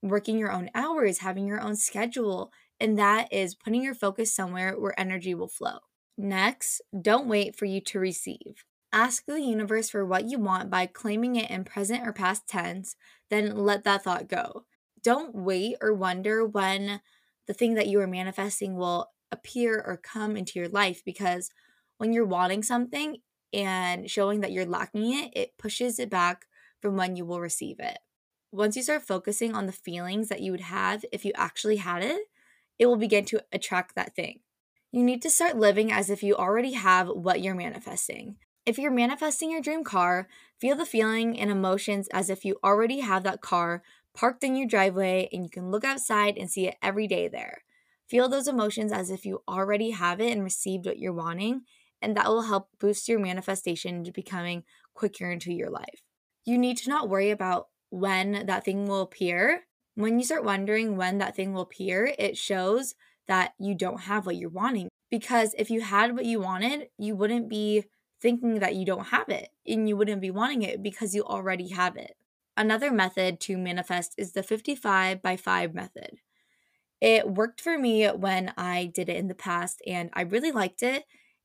working 0.01 0.37
your 0.37 0.51
own 0.51 0.69
hours, 0.75 1.19
having 1.19 1.47
your 1.47 1.59
own 1.59 1.75
schedule, 1.75 2.51
and 2.79 2.97
that 2.99 3.27
is 3.33 3.55
putting 3.55 3.81
your 3.83 3.95
focus 3.95 4.33
somewhere 4.33 4.79
where 4.79 4.99
energy 4.99 5.33
will 5.33 5.47
flow. 5.47 5.79
Next, 6.17 6.81
don't 6.99 7.27
wait 7.27 7.55
for 7.55 7.65
you 7.65 7.79
to 7.81 7.99
receive. 7.99 8.65
Ask 8.91 9.25
the 9.25 9.39
universe 9.39 9.89
for 9.89 10.05
what 10.05 10.25
you 10.25 10.39
want 10.39 10.69
by 10.69 10.87
claiming 10.87 11.35
it 11.35 11.51
in 11.51 11.63
present 11.63 12.07
or 12.07 12.13
past 12.13 12.47
tense, 12.47 12.95
then 13.29 13.55
let 13.55 13.83
that 13.83 14.03
thought 14.03 14.27
go. 14.27 14.65
Don't 15.03 15.35
wait 15.35 15.75
or 15.81 15.93
wonder 15.93 16.45
when 16.45 17.01
the 17.45 17.53
thing 17.53 17.75
that 17.75 17.87
you 17.87 17.99
are 17.99 18.07
manifesting 18.07 18.75
will 18.75 19.11
appear 19.31 19.79
or 19.85 19.97
come 19.97 20.35
into 20.35 20.57
your 20.57 20.69
life 20.69 21.03
because 21.05 21.51
when 21.97 22.13
you're 22.13 22.25
wanting 22.25 22.63
something 22.63 23.17
and 23.53 24.09
showing 24.09 24.41
that 24.41 24.51
you're 24.51 24.65
lacking 24.65 25.13
it, 25.13 25.31
it 25.35 25.57
pushes 25.57 25.99
it 25.99 26.09
back 26.09 26.45
from 26.81 26.95
when 26.95 27.15
you 27.15 27.25
will 27.25 27.41
receive 27.41 27.79
it. 27.79 27.99
Once 28.51 28.75
you 28.75 28.81
start 28.81 29.03
focusing 29.03 29.53
on 29.53 29.65
the 29.65 29.71
feelings 29.71 30.29
that 30.29 30.41
you 30.41 30.51
would 30.51 30.61
have 30.61 31.03
if 31.11 31.25
you 31.25 31.31
actually 31.35 31.77
had 31.77 32.03
it, 32.03 32.21
it 32.79 32.85
will 32.85 32.95
begin 32.95 33.25
to 33.25 33.43
attract 33.51 33.95
that 33.95 34.15
thing. 34.15 34.39
You 34.97 35.03
need 35.03 35.21
to 35.21 35.29
start 35.29 35.55
living 35.55 35.91
as 35.91 36.09
if 36.09 36.23
you 36.23 36.35
already 36.35 36.71
have 36.71 37.07
what 37.07 37.39
you're 37.39 37.53
manifesting. 37.53 38.37
If 38.65 38.79
you're 38.79 38.89
manifesting 38.89 39.51
your 39.51 39.61
dream 39.61 39.83
car, 39.83 40.27
feel 40.59 40.75
the 40.75 40.87
feeling 40.87 41.39
and 41.39 41.51
emotions 41.51 42.07
as 42.11 42.31
if 42.31 42.43
you 42.43 42.57
already 42.63 43.01
have 43.01 43.21
that 43.21 43.39
car 43.39 43.83
parked 44.15 44.43
in 44.43 44.55
your 44.55 44.65
driveway 44.65 45.29
and 45.31 45.43
you 45.43 45.51
can 45.51 45.69
look 45.69 45.83
outside 45.83 46.35
and 46.35 46.49
see 46.49 46.65
it 46.65 46.77
every 46.81 47.05
day 47.05 47.27
there. 47.27 47.59
Feel 48.07 48.27
those 48.27 48.47
emotions 48.47 48.91
as 48.91 49.11
if 49.11 49.23
you 49.23 49.43
already 49.47 49.91
have 49.91 50.19
it 50.19 50.31
and 50.31 50.43
received 50.43 50.87
what 50.87 50.97
you're 50.97 51.13
wanting, 51.13 51.61
and 52.01 52.17
that 52.17 52.25
will 52.25 52.41
help 52.41 52.69
boost 52.79 53.07
your 53.07 53.19
manifestation 53.19 53.97
into 53.97 54.11
becoming 54.11 54.63
quicker 54.95 55.29
into 55.29 55.53
your 55.53 55.69
life. 55.69 56.01
You 56.43 56.57
need 56.57 56.77
to 56.77 56.89
not 56.89 57.07
worry 57.07 57.29
about 57.29 57.67
when 57.91 58.47
that 58.47 58.65
thing 58.65 58.87
will 58.87 59.01
appear. 59.01 59.67
When 59.93 60.17
you 60.17 60.25
start 60.25 60.43
wondering 60.43 60.97
when 60.97 61.19
that 61.19 61.35
thing 61.35 61.53
will 61.53 61.61
appear, 61.61 62.15
it 62.17 62.35
shows 62.35 62.95
that 63.27 63.53
you 63.59 63.75
don't 63.75 64.01
have 64.01 64.25
what 64.25 64.35
you're 64.35 64.49
wanting. 64.49 64.89
Because 65.09 65.55
if 65.57 65.69
you 65.69 65.81
had 65.81 66.15
what 66.15 66.25
you 66.25 66.39
wanted, 66.39 66.87
you 66.97 67.15
wouldn't 67.15 67.49
be 67.49 67.85
thinking 68.21 68.59
that 68.59 68.75
you 68.75 68.85
don't 68.85 69.07
have 69.07 69.29
it 69.29 69.49
and 69.65 69.87
you 69.87 69.95
wouldn't 69.95 70.21
be 70.21 70.31
wanting 70.31 70.63
it 70.63 70.81
because 70.81 71.13
you 71.13 71.23
already 71.23 71.69
have 71.69 71.95
it. 71.95 72.15
Another 72.55 72.91
method 72.91 73.39
to 73.41 73.57
manifest 73.57 74.15
is 74.17 74.33
the 74.33 74.41
55 74.41 75.21
by 75.21 75.37
5 75.37 75.73
method. 75.73 76.17
It 76.99 77.29
worked 77.29 77.61
for 77.61 77.77
me 77.77 78.07
when 78.07 78.53
I 78.57 78.91
did 78.93 79.09
it 79.09 79.17
in 79.17 79.27
the 79.27 79.35
past 79.35 79.81
and 79.85 80.09
I 80.13 80.21
really 80.21 80.51
liked 80.51 80.81
it. 80.81 81.03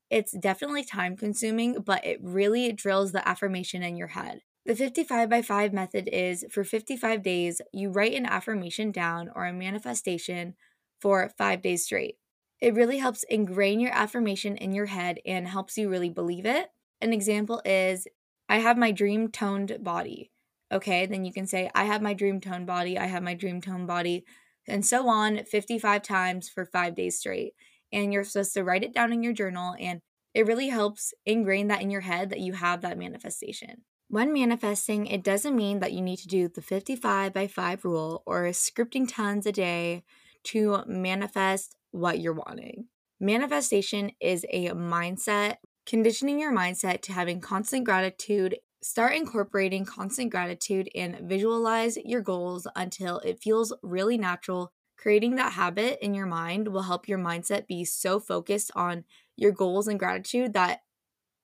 It's 0.09 0.33
definitely 0.33 0.85
time 0.85 1.17
consuming, 1.17 1.83
but 1.85 2.05
it 2.05 2.19
really 2.23 2.73
drills 2.73 3.12
the 3.12 3.27
affirmation 3.27 3.83
in 3.83 3.97
your 3.97 4.09
head. 4.09 4.41
The 4.65 4.77
55 4.77 5.29
by 5.29 5.43
5 5.43 5.73
method 5.73 6.09
is 6.11 6.45
for 6.51 6.65
55 6.65 7.23
days, 7.23 7.61
you 7.73 7.91
write 7.91 8.15
an 8.15 8.27
affirmation 8.27 8.93
down 8.93 9.31
or 9.35 9.45
a 9.45 9.53
manifestation 9.53 10.55
for 11.02 11.28
five 11.37 11.61
days 11.61 11.85
straight. 11.85 12.16
It 12.61 12.75
really 12.75 12.99
helps 12.99 13.25
ingrain 13.28 13.80
your 13.80 13.92
affirmation 13.92 14.56
in 14.56 14.73
your 14.73 14.87
head 14.87 15.18
and 15.26 15.49
helps 15.49 15.76
you 15.76 15.90
really 15.90 16.11
believe 16.11 16.47
it. 16.47 16.68
An 17.00 17.12
example 17.12 17.61
is 17.64 18.06
I 18.49 18.61
have 18.61 18.78
my 18.78 18.92
dream 18.92 19.28
toned 19.28 19.78
body. 19.80 20.30
Okay, 20.71 21.04
then 21.06 21.25
you 21.25 21.32
can 21.32 21.47
say, 21.47 21.71
I 21.75 21.85
have 21.85 22.00
my 22.00 22.14
dream 22.14 22.40
toned 22.40 22.66
body, 22.66 22.97
I 22.97 23.06
have 23.06 23.23
my 23.23 23.35
dream 23.35 23.61
toned 23.61 23.88
body, 23.88 24.25
and 24.68 24.87
so 24.87 25.09
on 25.09 25.44
55 25.44 26.02
times 26.02 26.49
for 26.49 26.64
five 26.64 26.94
days 26.94 27.18
straight. 27.18 27.54
And 27.92 28.12
you're 28.12 28.25
supposed 28.25 28.54
to 28.54 28.62
write 28.62 28.85
it 28.85 28.94
down 28.94 29.12
in 29.12 29.25
your 29.25 29.35
journal, 29.35 29.75
and 29.78 30.00
it 30.32 30.47
really 30.47 30.68
helps 30.68 31.12
ingrain 31.26 31.66
that 31.66 31.82
in 31.82 31.90
your 31.90 32.00
head 32.02 32.30
that 32.30 32.40
you 32.40 32.52
have 32.54 32.80
that 32.82 32.97
manifestation. 32.97 33.82
When 34.09 34.32
manifesting, 34.32 35.06
it 35.06 35.25
doesn't 35.25 35.56
mean 35.56 35.80
that 35.80 35.92
you 35.92 36.00
need 36.00 36.18
to 36.18 36.28
do 36.28 36.49
the 36.49 36.62
55 36.62 37.32
by 37.35 37.49
5 37.49 37.85
rule 37.85 38.23
or 38.25 38.44
scripting 38.44 39.06
tons 39.09 39.47
a 39.47 39.52
day 39.52 40.04
to 40.44 40.82
manifest 40.87 41.76
what 41.90 42.20
you're 42.20 42.32
wanting. 42.32 42.87
Manifestation 43.20 44.11
is 44.20 44.44
a 44.50 44.70
mindset, 44.70 45.56
conditioning 45.87 46.40
your 46.40 46.52
mindset 46.52 47.02
to 47.02 47.12
having 47.12 47.40
constant 47.40 47.84
gratitude. 47.84 48.58
Start 48.82 49.14
incorporating 49.14 49.84
constant 49.84 50.30
gratitude 50.30 50.88
and 50.94 51.28
visualize 51.28 51.96
your 52.04 52.20
goals 52.20 52.66
until 52.75 53.18
it 53.20 53.40
feels 53.40 53.72
really 53.82 54.18
natural. 54.18 54.72
Creating 54.96 55.37
that 55.37 55.52
habit 55.52 56.04
in 56.04 56.14
your 56.14 56.26
mind 56.26 56.68
will 56.68 56.82
help 56.82 57.08
your 57.08 57.18
mindset 57.18 57.66
be 57.66 57.84
so 57.84 58.18
focused 58.18 58.70
on 58.75 59.04
your 59.37 59.52
goals 59.52 59.87
and 59.87 59.99
gratitude 59.99 60.52
that 60.54 60.80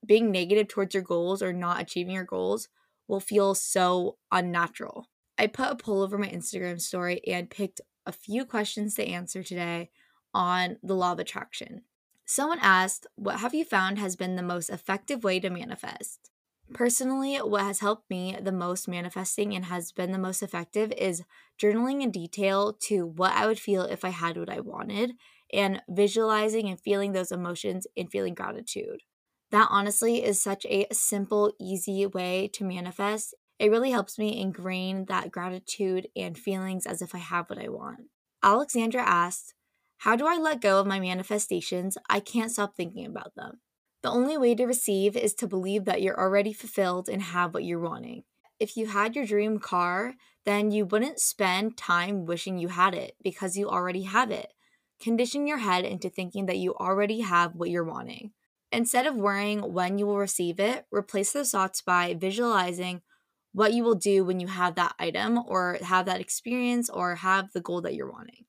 being 0.04 0.30
negative 0.30 0.68
towards 0.68 0.94
your 0.94 1.02
goals 1.02 1.42
or 1.42 1.52
not 1.52 1.80
achieving 1.80 2.14
your 2.14 2.24
goals 2.24 2.68
will 3.06 3.20
feel 3.20 3.54
so 3.54 4.16
unnatural. 4.30 5.06
I 5.38 5.46
put 5.46 5.70
a 5.70 5.76
poll 5.76 6.02
over 6.02 6.18
my 6.18 6.28
Instagram 6.28 6.80
story 6.80 7.20
and 7.26 7.48
picked 7.48 7.80
a 8.08 8.12
few 8.12 8.44
questions 8.44 8.94
to 8.94 9.06
answer 9.06 9.42
today 9.42 9.90
on 10.34 10.78
the 10.82 10.94
law 10.94 11.12
of 11.12 11.18
attraction. 11.18 11.82
Someone 12.24 12.58
asked, 12.60 13.06
What 13.14 13.40
have 13.40 13.54
you 13.54 13.64
found 13.64 13.98
has 13.98 14.16
been 14.16 14.34
the 14.34 14.42
most 14.42 14.70
effective 14.70 15.22
way 15.22 15.38
to 15.40 15.50
manifest? 15.50 16.30
Personally, 16.74 17.36
what 17.36 17.62
has 17.62 17.80
helped 17.80 18.10
me 18.10 18.36
the 18.40 18.52
most 18.52 18.88
manifesting 18.88 19.54
and 19.54 19.66
has 19.66 19.92
been 19.92 20.12
the 20.12 20.18
most 20.18 20.42
effective 20.42 20.92
is 20.92 21.22
journaling 21.58 22.02
in 22.02 22.10
detail 22.10 22.74
to 22.80 23.06
what 23.06 23.32
I 23.32 23.46
would 23.46 23.58
feel 23.58 23.82
if 23.82 24.04
I 24.04 24.10
had 24.10 24.36
what 24.36 24.50
I 24.50 24.60
wanted 24.60 25.12
and 25.52 25.82
visualizing 25.88 26.68
and 26.68 26.78
feeling 26.78 27.12
those 27.12 27.32
emotions 27.32 27.86
and 27.96 28.10
feeling 28.10 28.34
gratitude. 28.34 29.02
That 29.50 29.68
honestly 29.70 30.22
is 30.22 30.42
such 30.42 30.66
a 30.66 30.86
simple, 30.92 31.54
easy 31.58 32.04
way 32.06 32.50
to 32.52 32.64
manifest 32.64 33.34
it 33.58 33.70
really 33.70 33.90
helps 33.90 34.18
me 34.18 34.40
ingrain 34.40 35.06
that 35.06 35.30
gratitude 35.30 36.08
and 36.14 36.38
feelings 36.38 36.86
as 36.86 37.02
if 37.02 37.14
I 37.14 37.18
have 37.18 37.50
what 37.50 37.58
I 37.58 37.68
want. 37.68 38.06
Alexandra 38.42 39.02
asked, 39.02 39.54
How 39.98 40.14
do 40.14 40.26
I 40.26 40.36
let 40.36 40.60
go 40.60 40.78
of 40.78 40.86
my 40.86 41.00
manifestations? 41.00 41.98
I 42.08 42.20
can't 42.20 42.52
stop 42.52 42.76
thinking 42.76 43.06
about 43.06 43.34
them. 43.34 43.60
The 44.02 44.10
only 44.10 44.38
way 44.38 44.54
to 44.54 44.64
receive 44.64 45.16
is 45.16 45.34
to 45.34 45.48
believe 45.48 45.84
that 45.86 46.00
you're 46.02 46.18
already 46.18 46.52
fulfilled 46.52 47.08
and 47.08 47.20
have 47.20 47.52
what 47.52 47.64
you're 47.64 47.80
wanting. 47.80 48.22
If 48.60 48.76
you 48.76 48.86
had 48.86 49.16
your 49.16 49.26
dream 49.26 49.58
car, 49.58 50.14
then 50.44 50.70
you 50.70 50.86
wouldn't 50.86 51.20
spend 51.20 51.76
time 51.76 52.26
wishing 52.26 52.58
you 52.58 52.68
had 52.68 52.94
it 52.94 53.16
because 53.22 53.56
you 53.56 53.68
already 53.68 54.02
have 54.02 54.30
it. 54.30 54.52
Condition 55.00 55.46
your 55.46 55.58
head 55.58 55.84
into 55.84 56.08
thinking 56.08 56.46
that 56.46 56.58
you 56.58 56.74
already 56.74 57.20
have 57.20 57.54
what 57.54 57.70
you're 57.70 57.84
wanting. 57.84 58.32
Instead 58.70 59.06
of 59.06 59.16
worrying 59.16 59.72
when 59.72 59.98
you 59.98 60.06
will 60.06 60.18
receive 60.18 60.60
it, 60.60 60.86
replace 60.92 61.32
those 61.32 61.50
thoughts 61.50 61.82
by 61.82 62.14
visualizing 62.14 63.02
what 63.52 63.72
you 63.72 63.82
will 63.82 63.94
do 63.94 64.24
when 64.24 64.40
you 64.40 64.46
have 64.46 64.74
that 64.74 64.94
item 64.98 65.38
or 65.46 65.78
have 65.82 66.06
that 66.06 66.20
experience 66.20 66.88
or 66.88 67.16
have 67.16 67.52
the 67.52 67.60
goal 67.60 67.80
that 67.82 67.94
you're 67.94 68.10
wanting. 68.10 68.44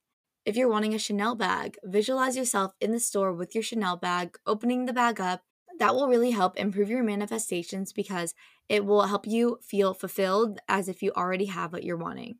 If 0.46 0.56
you're 0.56 0.70
wanting 0.70 0.94
a 0.94 1.00
Chanel 1.00 1.36
bag, 1.36 1.78
visualize 1.84 2.36
yourself 2.36 2.74
in 2.82 2.92
the 2.92 3.00
store 3.00 3.34
with 3.34 3.54
your 3.54 3.64
Chanel 3.64 3.98
bag, 3.98 4.38
opening 4.46 4.86
the 4.86 4.94
bag 4.94 5.20
up. 5.20 5.42
That 5.80 5.96
will 5.96 6.08
really 6.08 6.32
help 6.32 6.58
improve 6.58 6.90
your 6.90 7.04
manifestations 7.04 7.94
because 7.94 8.34
it 8.68 8.86
will 8.86 9.04
help 9.04 9.26
you 9.26 9.60
feel 9.62 9.94
fulfilled 9.94 10.60
as 10.68 10.90
if 10.90 11.02
you 11.02 11.12
already 11.16 11.46
have 11.46 11.72
what 11.72 11.84
you're 11.84 11.98
wanting. 11.98 12.38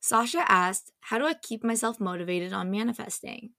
Sasha 0.00 0.44
asked, 0.50 0.92
How 1.00 1.18
do 1.18 1.26
I 1.26 1.34
keep 1.34 1.62
myself 1.62 2.00
motivated 2.00 2.52
on 2.52 2.70
manifesting? 2.70 3.50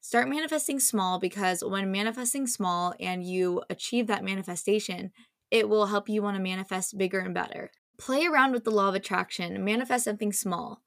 Start 0.00 0.28
manifesting 0.28 0.80
small 0.80 1.18
because 1.18 1.62
when 1.62 1.90
manifesting 1.90 2.46
small 2.46 2.94
and 3.00 3.24
you 3.24 3.62
achieve 3.68 4.06
that 4.06 4.24
manifestation, 4.24 5.10
it 5.50 5.68
will 5.68 5.86
help 5.86 6.08
you 6.08 6.22
want 6.22 6.36
to 6.36 6.42
manifest 6.42 6.98
bigger 6.98 7.20
and 7.20 7.34
better. 7.34 7.70
Play 7.98 8.26
around 8.26 8.52
with 8.52 8.64
the 8.64 8.70
law 8.70 8.88
of 8.88 8.94
attraction, 8.94 9.64
manifest 9.64 10.04
something 10.04 10.32
small. 10.32 10.82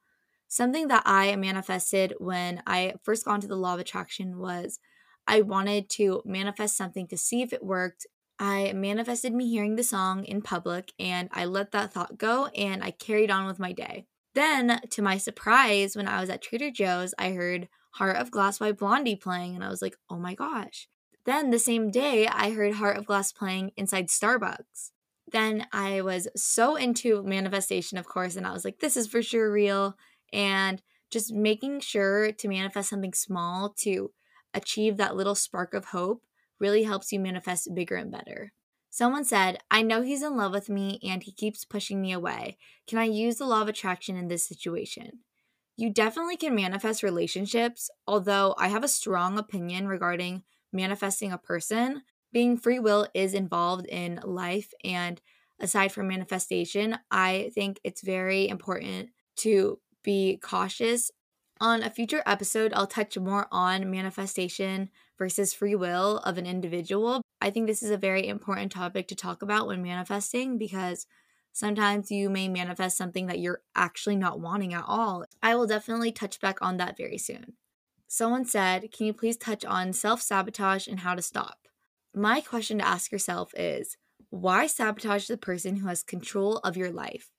Something 0.47 0.87
that 0.89 1.03
I 1.05 1.35
manifested 1.35 2.13
when 2.19 2.61
I 2.67 2.95
first 3.03 3.25
got 3.25 3.35
into 3.35 3.47
the 3.47 3.55
law 3.55 3.73
of 3.73 3.79
attraction 3.79 4.37
was 4.37 4.79
I 5.27 5.41
wanted 5.41 5.89
to 5.91 6.21
manifest 6.25 6.75
something 6.75 7.07
to 7.07 7.17
see 7.17 7.41
if 7.41 7.53
it 7.53 7.63
worked. 7.63 8.05
I 8.39 8.73
manifested 8.73 9.33
me 9.33 9.49
hearing 9.49 9.75
the 9.75 9.83
song 9.83 10.25
in 10.25 10.41
public 10.41 10.91
and 10.99 11.29
I 11.31 11.45
let 11.45 11.71
that 11.71 11.93
thought 11.93 12.17
go 12.17 12.47
and 12.47 12.83
I 12.83 12.91
carried 12.91 13.31
on 13.31 13.45
with 13.45 13.59
my 13.59 13.71
day. 13.71 14.07
Then, 14.33 14.79
to 14.91 15.01
my 15.01 15.17
surprise, 15.17 15.95
when 15.95 16.07
I 16.07 16.21
was 16.21 16.29
at 16.29 16.41
Trader 16.41 16.71
Joe's, 16.71 17.13
I 17.19 17.31
heard 17.31 17.67
Heart 17.91 18.15
of 18.15 18.31
Glass 18.31 18.59
by 18.59 18.71
Blondie 18.71 19.17
playing, 19.17 19.55
and 19.55 19.63
I 19.63 19.69
was 19.69 19.81
like, 19.81 19.97
oh 20.09 20.17
my 20.17 20.33
gosh. 20.33 20.87
Then 21.25 21.49
the 21.49 21.59
same 21.59 21.91
day, 21.91 22.27
I 22.27 22.51
heard 22.51 22.73
Heart 22.73 22.97
of 22.97 23.05
Glass 23.05 23.31
playing 23.31 23.71
inside 23.77 24.07
Starbucks. 24.07 24.91
Then 25.31 25.67
I 25.71 26.01
was 26.01 26.27
so 26.35 26.75
into 26.75 27.23
manifestation, 27.23 27.97
of 27.97 28.07
course, 28.07 28.35
and 28.35 28.45
I 28.45 28.51
was 28.51 28.65
like, 28.65 28.79
this 28.79 28.97
is 28.97 29.07
for 29.07 29.21
sure 29.21 29.51
real. 29.51 29.95
And 30.33 30.81
just 31.11 31.33
making 31.33 31.81
sure 31.81 32.31
to 32.31 32.47
manifest 32.47 32.89
something 32.89 33.13
small 33.13 33.73
to 33.79 34.11
achieve 34.53 34.97
that 34.97 35.15
little 35.15 35.35
spark 35.35 35.73
of 35.73 35.85
hope 35.85 36.23
really 36.59 36.83
helps 36.83 37.11
you 37.11 37.19
manifest 37.19 37.73
bigger 37.73 37.95
and 37.95 38.11
better. 38.11 38.53
Someone 38.89 39.23
said, 39.23 39.59
I 39.71 39.83
know 39.83 40.01
he's 40.01 40.21
in 40.21 40.35
love 40.35 40.51
with 40.51 40.69
me 40.69 40.99
and 41.03 41.23
he 41.23 41.31
keeps 41.31 41.63
pushing 41.63 42.01
me 42.01 42.11
away. 42.11 42.57
Can 42.87 42.97
I 42.97 43.05
use 43.05 43.37
the 43.37 43.45
law 43.45 43.61
of 43.61 43.69
attraction 43.69 44.17
in 44.17 44.27
this 44.27 44.45
situation? 44.45 45.19
You 45.77 45.89
definitely 45.89 46.35
can 46.35 46.53
manifest 46.53 47.01
relationships, 47.01 47.89
although 48.05 48.53
I 48.57 48.67
have 48.67 48.83
a 48.83 48.89
strong 48.89 49.37
opinion 49.37 49.87
regarding 49.87 50.43
manifesting 50.71 51.31
a 51.31 51.37
person. 51.37 52.03
Being 52.31 52.57
free 52.57 52.79
will 52.79 53.07
is 53.13 53.33
involved 53.33 53.87
in 53.87 54.19
life, 54.23 54.73
and 54.83 55.21
aside 55.59 55.91
from 55.91 56.07
manifestation, 56.07 56.97
I 57.09 57.51
think 57.53 57.79
it's 57.83 58.01
very 58.01 58.47
important 58.47 59.09
to 59.37 59.79
be 60.03 60.37
cautious. 60.41 61.11
On 61.59 61.83
a 61.83 61.91
future 61.91 62.23
episode, 62.25 62.73
I'll 62.73 62.87
touch 62.87 63.17
more 63.17 63.47
on 63.51 63.91
manifestation 63.91 64.89
versus 65.17 65.53
free 65.53 65.75
will 65.75 66.17
of 66.19 66.39
an 66.39 66.47
individual. 66.47 67.21
I 67.39 67.51
think 67.51 67.67
this 67.67 67.83
is 67.83 67.91
a 67.91 67.97
very 67.97 68.27
important 68.27 68.71
topic 68.71 69.07
to 69.09 69.15
talk 69.15 69.41
about 69.43 69.67
when 69.67 69.83
manifesting 69.83 70.57
because 70.57 71.05
sometimes 71.53 72.09
you 72.09 72.29
may 72.29 72.47
manifest 72.47 72.97
something 72.97 73.27
that 73.27 73.39
you're 73.39 73.61
actually 73.75 74.15
not 74.15 74.39
wanting 74.39 74.73
at 74.73 74.85
all. 74.87 75.25
I 75.43 75.55
will 75.55 75.67
definitely 75.67 76.11
touch 76.11 76.39
back 76.39 76.59
on 76.61 76.77
that 76.77 76.97
very 76.97 77.17
soon. 77.17 77.53
Someone 78.13 78.43
said, 78.43 78.91
Can 78.91 79.05
you 79.05 79.13
please 79.13 79.37
touch 79.37 79.63
on 79.63 79.93
self 79.93 80.21
sabotage 80.21 80.85
and 80.85 80.99
how 80.99 81.15
to 81.15 81.21
stop? 81.21 81.59
My 82.13 82.41
question 82.41 82.79
to 82.79 82.85
ask 82.85 83.09
yourself 83.09 83.53
is 83.55 83.95
why 84.29 84.67
sabotage 84.67 85.27
the 85.27 85.37
person 85.37 85.77
who 85.77 85.87
has 85.87 86.03
control 86.03 86.57
of 86.57 86.75
your 86.75 86.91
life? 86.91 87.31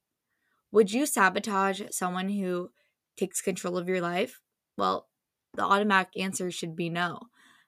Would 0.71 0.91
you 0.91 1.05
sabotage 1.05 1.83
someone 1.91 2.31
who 2.31 2.71
takes 3.19 3.43
control 3.43 3.77
of 3.77 3.87
your 3.87 4.01
life? 4.01 4.41
Well, 4.79 5.11
the 5.53 5.63
automatic 5.63 6.17
answer 6.17 6.51
should 6.51 6.75
be 6.75 6.89
no. 6.89 7.21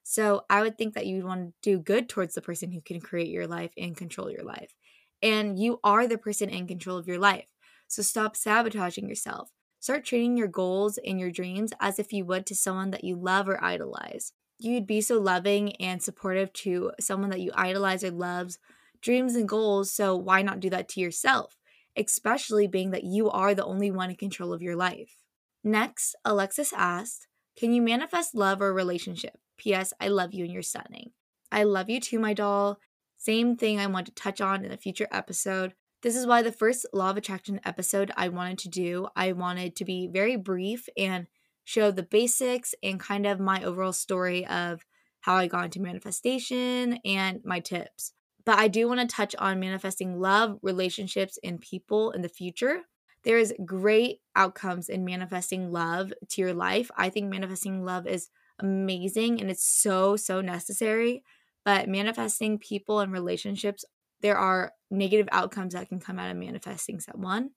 So 0.03 0.47
I 0.49 0.63
would 0.63 0.79
think 0.79 0.95
that 0.95 1.05
you 1.05 1.17
would 1.17 1.27
want 1.27 1.49
to 1.49 1.53
do 1.61 1.79
good 1.81 2.09
towards 2.09 2.35
the 2.35 2.41
person 2.41 2.73
who 2.73 2.81
can 2.81 3.03
create 3.03 3.29
your 3.29 3.47
life 3.47 3.73
and 3.77 3.95
control 3.95 4.31
your 4.31 4.45
life. 4.45 4.73
And 5.21 5.59
you 5.59 5.79
are 5.85 6.09
the 6.09 6.17
person 6.17 6.49
in 6.49 6.67
control 6.67 6.97
of 6.97 7.07
your 7.07 7.19
life. 7.19 7.49
So 7.87 8.01
stop 8.01 8.35
sabotaging 8.35 9.07
yourself. 9.07 9.51
Start 9.85 10.07
treating 10.07 10.39
your 10.39 10.49
goals 10.49 10.99
and 11.07 11.21
your 11.21 11.31
dreams 11.31 11.71
as 11.79 11.99
if 11.99 12.11
you 12.11 12.25
would 12.25 12.47
to 12.47 12.55
someone 12.55 12.91
that 12.93 13.05
you 13.05 13.17
love 13.17 13.51
or 13.51 13.63
idolize. 13.63 14.33
You'd 14.59 14.87
be 14.87 15.03
so 15.03 15.21
loving 15.21 15.77
and 15.77 16.03
supportive 16.03 16.55
to 16.55 16.93
someone 16.99 17.29
that 17.29 17.43
you 17.43 17.51
idolize 17.55 18.03
or 18.03 18.11
loves 18.11 18.59
dreams 19.03 19.37
and 19.37 19.47
goals, 19.47 19.93
so 19.93 20.17
why 20.17 20.41
not 20.41 20.61
do 20.61 20.71
that 20.71 20.89
to 20.89 21.01
yourself? 21.01 21.59
Especially 21.99 22.67
being 22.67 22.93
that 22.93 23.05
you 23.05 23.31
are 23.31 23.55
the 23.55 23.67
only 23.67 23.91
one 23.91 24.09
in 24.09 24.17
control 24.17 24.55
of 24.55 24.63
your 24.63 24.75
life. 24.75 25.19
Next, 25.63 26.17
Alexis 26.25 26.73
asked, 26.73 27.27
Can 27.55 27.75
you 27.75 27.83
manifest 27.83 28.35
love 28.35 28.63
or 28.63 28.73
relationship? 28.73 29.37
P.S. 29.59 29.93
I 30.01 30.09
love 30.09 30.33
you 30.33 30.45
and 30.45 30.53
you're 30.55 30.63
stunning. 30.63 31.11
I 31.53 31.65
love 31.65 31.91
you 31.91 32.01
too, 32.01 32.19
my 32.19 32.33
doll. 32.33 32.79
Same 33.19 33.55
thing 33.55 33.79
I 33.79 33.87
want 33.89 34.07
to 34.07 34.15
touch 34.15 34.41
on 34.41 34.65
in 34.65 34.73
a 34.73 34.79
future 34.79 35.09
episode. 35.13 35.75
This 36.05 36.17
is 36.17 36.27
why 36.27 36.43
the 36.43 36.53
first 36.53 36.85
Law 36.93 37.09
of 37.09 37.17
Attraction 37.17 37.63
episode 37.65 38.13
I 38.15 38.29
wanted 38.29 38.59
to 38.59 38.69
do, 38.69 39.09
I 39.17 39.33
wanted 39.33 39.75
to 39.77 39.87
be 39.87 40.07
very 40.07 40.37
brief 40.37 40.87
and 40.99 41.27
show 41.65 41.91
the 41.91 42.03
basics 42.03 42.75
and 42.83 43.01
kind 43.01 43.25
of 43.25 43.41
my 43.41 43.65
overall 43.65 43.95
story 43.95 44.47
of 44.47 44.85
how 45.21 45.37
I 45.37 45.47
got 45.47 45.65
into 45.65 45.81
manifestation 45.81 46.99
and 47.07 47.41
my 47.43 47.59
tips. 47.59 48.13
But 48.45 48.59
I 48.59 48.69
do 48.69 48.87
want 48.87 49.01
to 49.01 49.07
touch 49.07 49.35
on 49.39 49.59
manifesting 49.59 50.21
love, 50.21 50.59
relationships, 50.61 51.39
and 51.43 51.59
people 51.59 52.11
in 52.11 52.21
the 52.21 52.29
future. 52.29 52.83
There 53.23 53.39
is 53.39 53.55
great 53.65 54.19
outcomes 54.37 54.91
in 54.91 55.07
manifesting 55.07 55.73
love 55.73 56.13
to 56.33 56.43
your 56.43 56.53
life. 56.53 56.91
I 56.99 57.09
think 57.09 57.31
manifesting 57.31 57.83
love 57.83 58.07
is 58.07 58.29
amazing 58.59 59.41
and 59.41 59.51
it's 59.51 59.65
so, 59.65 60.17
so 60.17 60.43
necessary. 60.43 61.23
But 61.65 61.89
manifesting 61.89 62.59
people 62.59 63.01
and 63.01 63.11
relationships, 63.11 63.87
there 64.21 64.37
are 64.37 64.73
negative 64.91 65.29
outcomes 65.33 65.75
that 65.75 65.89
can 65.89 66.01
come 66.01 66.19
out 66.19 66.31
of 66.31 66.37
manifesting 66.37 67.01
someone. 67.01 67.51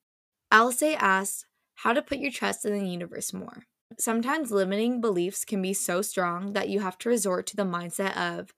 Alice 0.50 0.82
asks, 0.82 1.44
how 1.76 1.92
to 1.92 2.02
put 2.02 2.18
your 2.18 2.32
trust 2.32 2.64
in 2.64 2.76
the 2.76 2.88
universe 2.88 3.32
more. 3.32 3.64
Sometimes 3.98 4.50
limiting 4.50 5.00
beliefs 5.00 5.44
can 5.44 5.62
be 5.62 5.72
so 5.72 6.02
strong 6.02 6.52
that 6.52 6.68
you 6.68 6.80
have 6.80 6.98
to 6.98 7.08
resort 7.08 7.46
to 7.46 7.56
the 7.56 7.62
mindset 7.62 8.16
of, 8.16 8.52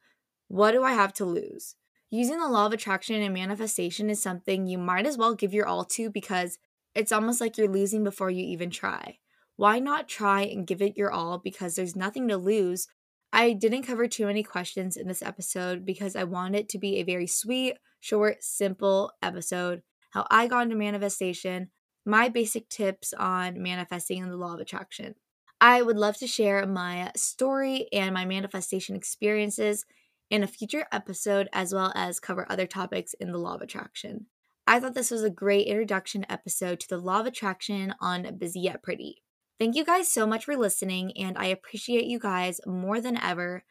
what 0.49 0.73
do 0.73 0.83
I 0.83 0.93
have 0.93 1.13
to 1.15 1.25
lose? 1.25 1.77
Using 2.11 2.39
the 2.39 2.49
law 2.49 2.67
of 2.67 2.73
attraction 2.73 3.23
and 3.23 3.35
manifestation 3.35 4.11
is 4.11 4.21
something 4.21 4.67
you 4.67 4.79
might 4.79 5.07
as 5.07 5.17
well 5.17 5.35
give 5.35 5.55
your 5.55 5.67
all 5.67 5.85
to 5.85 6.11
because 6.11 6.59
it's 6.95 7.13
almost 7.13 7.41
like 7.41 7.57
you're 7.57 7.69
losing 7.69 8.03
before 8.03 8.31
you 8.31 8.45
even 8.45 8.71
try 8.71 9.19
why 9.61 9.79
not 9.79 10.09
try 10.09 10.41
and 10.41 10.67
give 10.67 10.81
it 10.81 10.97
your 10.97 11.13
all 11.13 11.37
because 11.37 11.75
there's 11.75 11.95
nothing 11.95 12.27
to 12.29 12.39
lose? 12.39 12.89
I 13.33 13.53
didn't 13.53 13.85
cover 13.85 14.09
too 14.09 14.27
many 14.27 14.43
questions 14.43 14.97
in 14.97 15.07
this 15.07 15.23
episode 15.23 15.85
because 15.85 16.17
I 16.17 16.25
want 16.25 16.57
it 16.57 16.69
to 16.71 16.79
be 16.79 16.97
a 16.97 17.05
very 17.05 17.27
sweet, 17.27 17.77
short, 18.01 18.43
simple 18.43 19.13
episode. 19.23 19.83
How 20.11 20.27
I 20.31 20.49
got 20.49 20.65
into 20.65 20.77
manifestation, 20.77 21.71
my 22.05 22.29
basic 22.29 22.69
tips 22.69 23.13
on 23.13 23.63
manifesting 23.63 24.23
and 24.23 24.33
the 24.33 24.37
law 24.37 24.55
of 24.55 24.61
attraction. 24.61 25.15
I 25.61 25.83
would 25.83 25.97
love 25.97 26.17
to 26.19 26.27
share 26.27 26.67
my 26.67 27.13
story 27.17 27.87
and 27.93 28.15
my 28.15 28.25
manifestation 28.25 28.97
experiences 28.97 29.85
in 30.31 30.43
a 30.43 30.49
future 30.49 30.87
episode, 30.91 31.49
as 31.53 31.75
well 31.75 31.93
as 31.95 32.19
cover 32.19 32.47
other 32.51 32.67
topics 32.67 33.15
in 33.15 33.31
the 33.31 33.39
law 33.39 33.55
of 33.57 33.63
attraction. 33.63 34.27
I 34.67 34.81
thought 34.81 34.95
this 34.95 35.11
was 35.11 35.23
a 35.23 35.31
great 35.31 35.67
introduction 35.67 36.25
episode 36.29 36.81
to 36.81 36.89
the 36.89 36.99
law 36.99 37.21
of 37.21 37.27
attraction 37.27 37.95
on 38.01 38.37
Busy 38.39 38.61
Yet 38.61 38.83
Pretty. 38.83 39.23
Thank 39.61 39.77
you 39.77 39.85
guys 39.85 40.11
so 40.11 40.27
much 40.27 40.47
for 40.47 40.57
listening, 40.57 41.13
and 41.19 41.37
I 41.37 41.45
appreciate 41.49 42.07
you 42.07 42.19
guys 42.19 42.63
more 42.67 42.99
than 42.99 43.19
ever. 43.19 43.63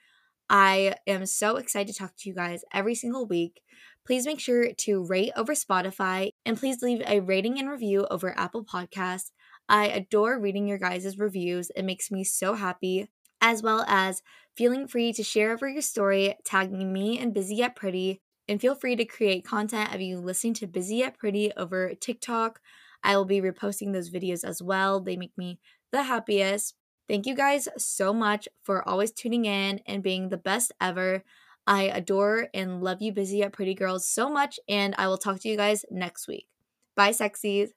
I 0.47 0.93
am 1.07 1.25
so 1.25 1.55
excited 1.55 1.91
to 1.91 1.97
talk 1.97 2.13
to 2.15 2.29
you 2.29 2.35
guys 2.35 2.61
every 2.71 2.93
single 2.93 3.25
week. 3.25 3.61
Please 4.05 4.27
make 4.27 4.39
sure 4.39 4.71
to 4.71 5.03
rate 5.03 5.31
over 5.35 5.53
Spotify 5.53 6.33
and 6.45 6.59
please 6.59 6.83
leave 6.83 7.01
a 7.07 7.21
rating 7.21 7.57
and 7.57 7.67
review 7.67 8.05
over 8.11 8.37
Apple 8.37 8.63
Podcasts. 8.63 9.31
I 9.67 9.87
adore 9.87 10.39
reading 10.39 10.67
your 10.67 10.77
guys' 10.77 11.17
reviews, 11.17 11.71
it 11.75 11.85
makes 11.85 12.11
me 12.11 12.23
so 12.23 12.53
happy, 12.53 13.09
as 13.41 13.63
well 13.63 13.83
as 13.87 14.21
feeling 14.55 14.87
free 14.87 15.11
to 15.13 15.23
share 15.23 15.53
over 15.53 15.67
your 15.67 15.81
story, 15.81 16.35
tagging 16.45 16.93
me 16.93 17.17
and 17.17 17.33
Busy 17.33 17.55
Yet 17.55 17.75
Pretty, 17.75 18.21
and 18.47 18.61
feel 18.61 18.75
free 18.75 18.95
to 18.95 19.05
create 19.05 19.43
content 19.43 19.91
of 19.95 20.01
you 20.01 20.19
listening 20.19 20.53
to 20.55 20.67
Busy 20.67 20.97
Yet 20.97 21.17
Pretty 21.17 21.51
over 21.57 21.95
TikTok. 21.95 22.59
I 23.03 23.15
will 23.15 23.25
be 23.25 23.41
reposting 23.41 23.93
those 23.93 24.11
videos 24.11 24.43
as 24.43 24.61
well. 24.61 24.99
They 24.99 25.15
make 25.15 25.37
me 25.37 25.59
the 25.91 26.03
happiest. 26.03 26.75
Thank 27.07 27.25
you 27.25 27.35
guys 27.35 27.67
so 27.77 28.13
much 28.13 28.47
for 28.63 28.87
always 28.87 29.11
tuning 29.11 29.45
in 29.45 29.79
and 29.85 30.03
being 30.03 30.29
the 30.29 30.37
best 30.37 30.71
ever. 30.79 31.23
I 31.67 31.83
adore 31.83 32.49
and 32.53 32.81
love 32.83 33.01
you, 33.01 33.11
Busy 33.11 33.37
Yet 33.39 33.53
Pretty 33.53 33.73
Girls, 33.75 34.07
so 34.07 34.29
much, 34.29 34.59
and 34.67 34.95
I 34.97 35.07
will 35.07 35.17
talk 35.17 35.39
to 35.41 35.49
you 35.49 35.57
guys 35.57 35.85
next 35.91 36.27
week. 36.27 36.47
Bye, 36.95 37.11
sexies. 37.11 37.69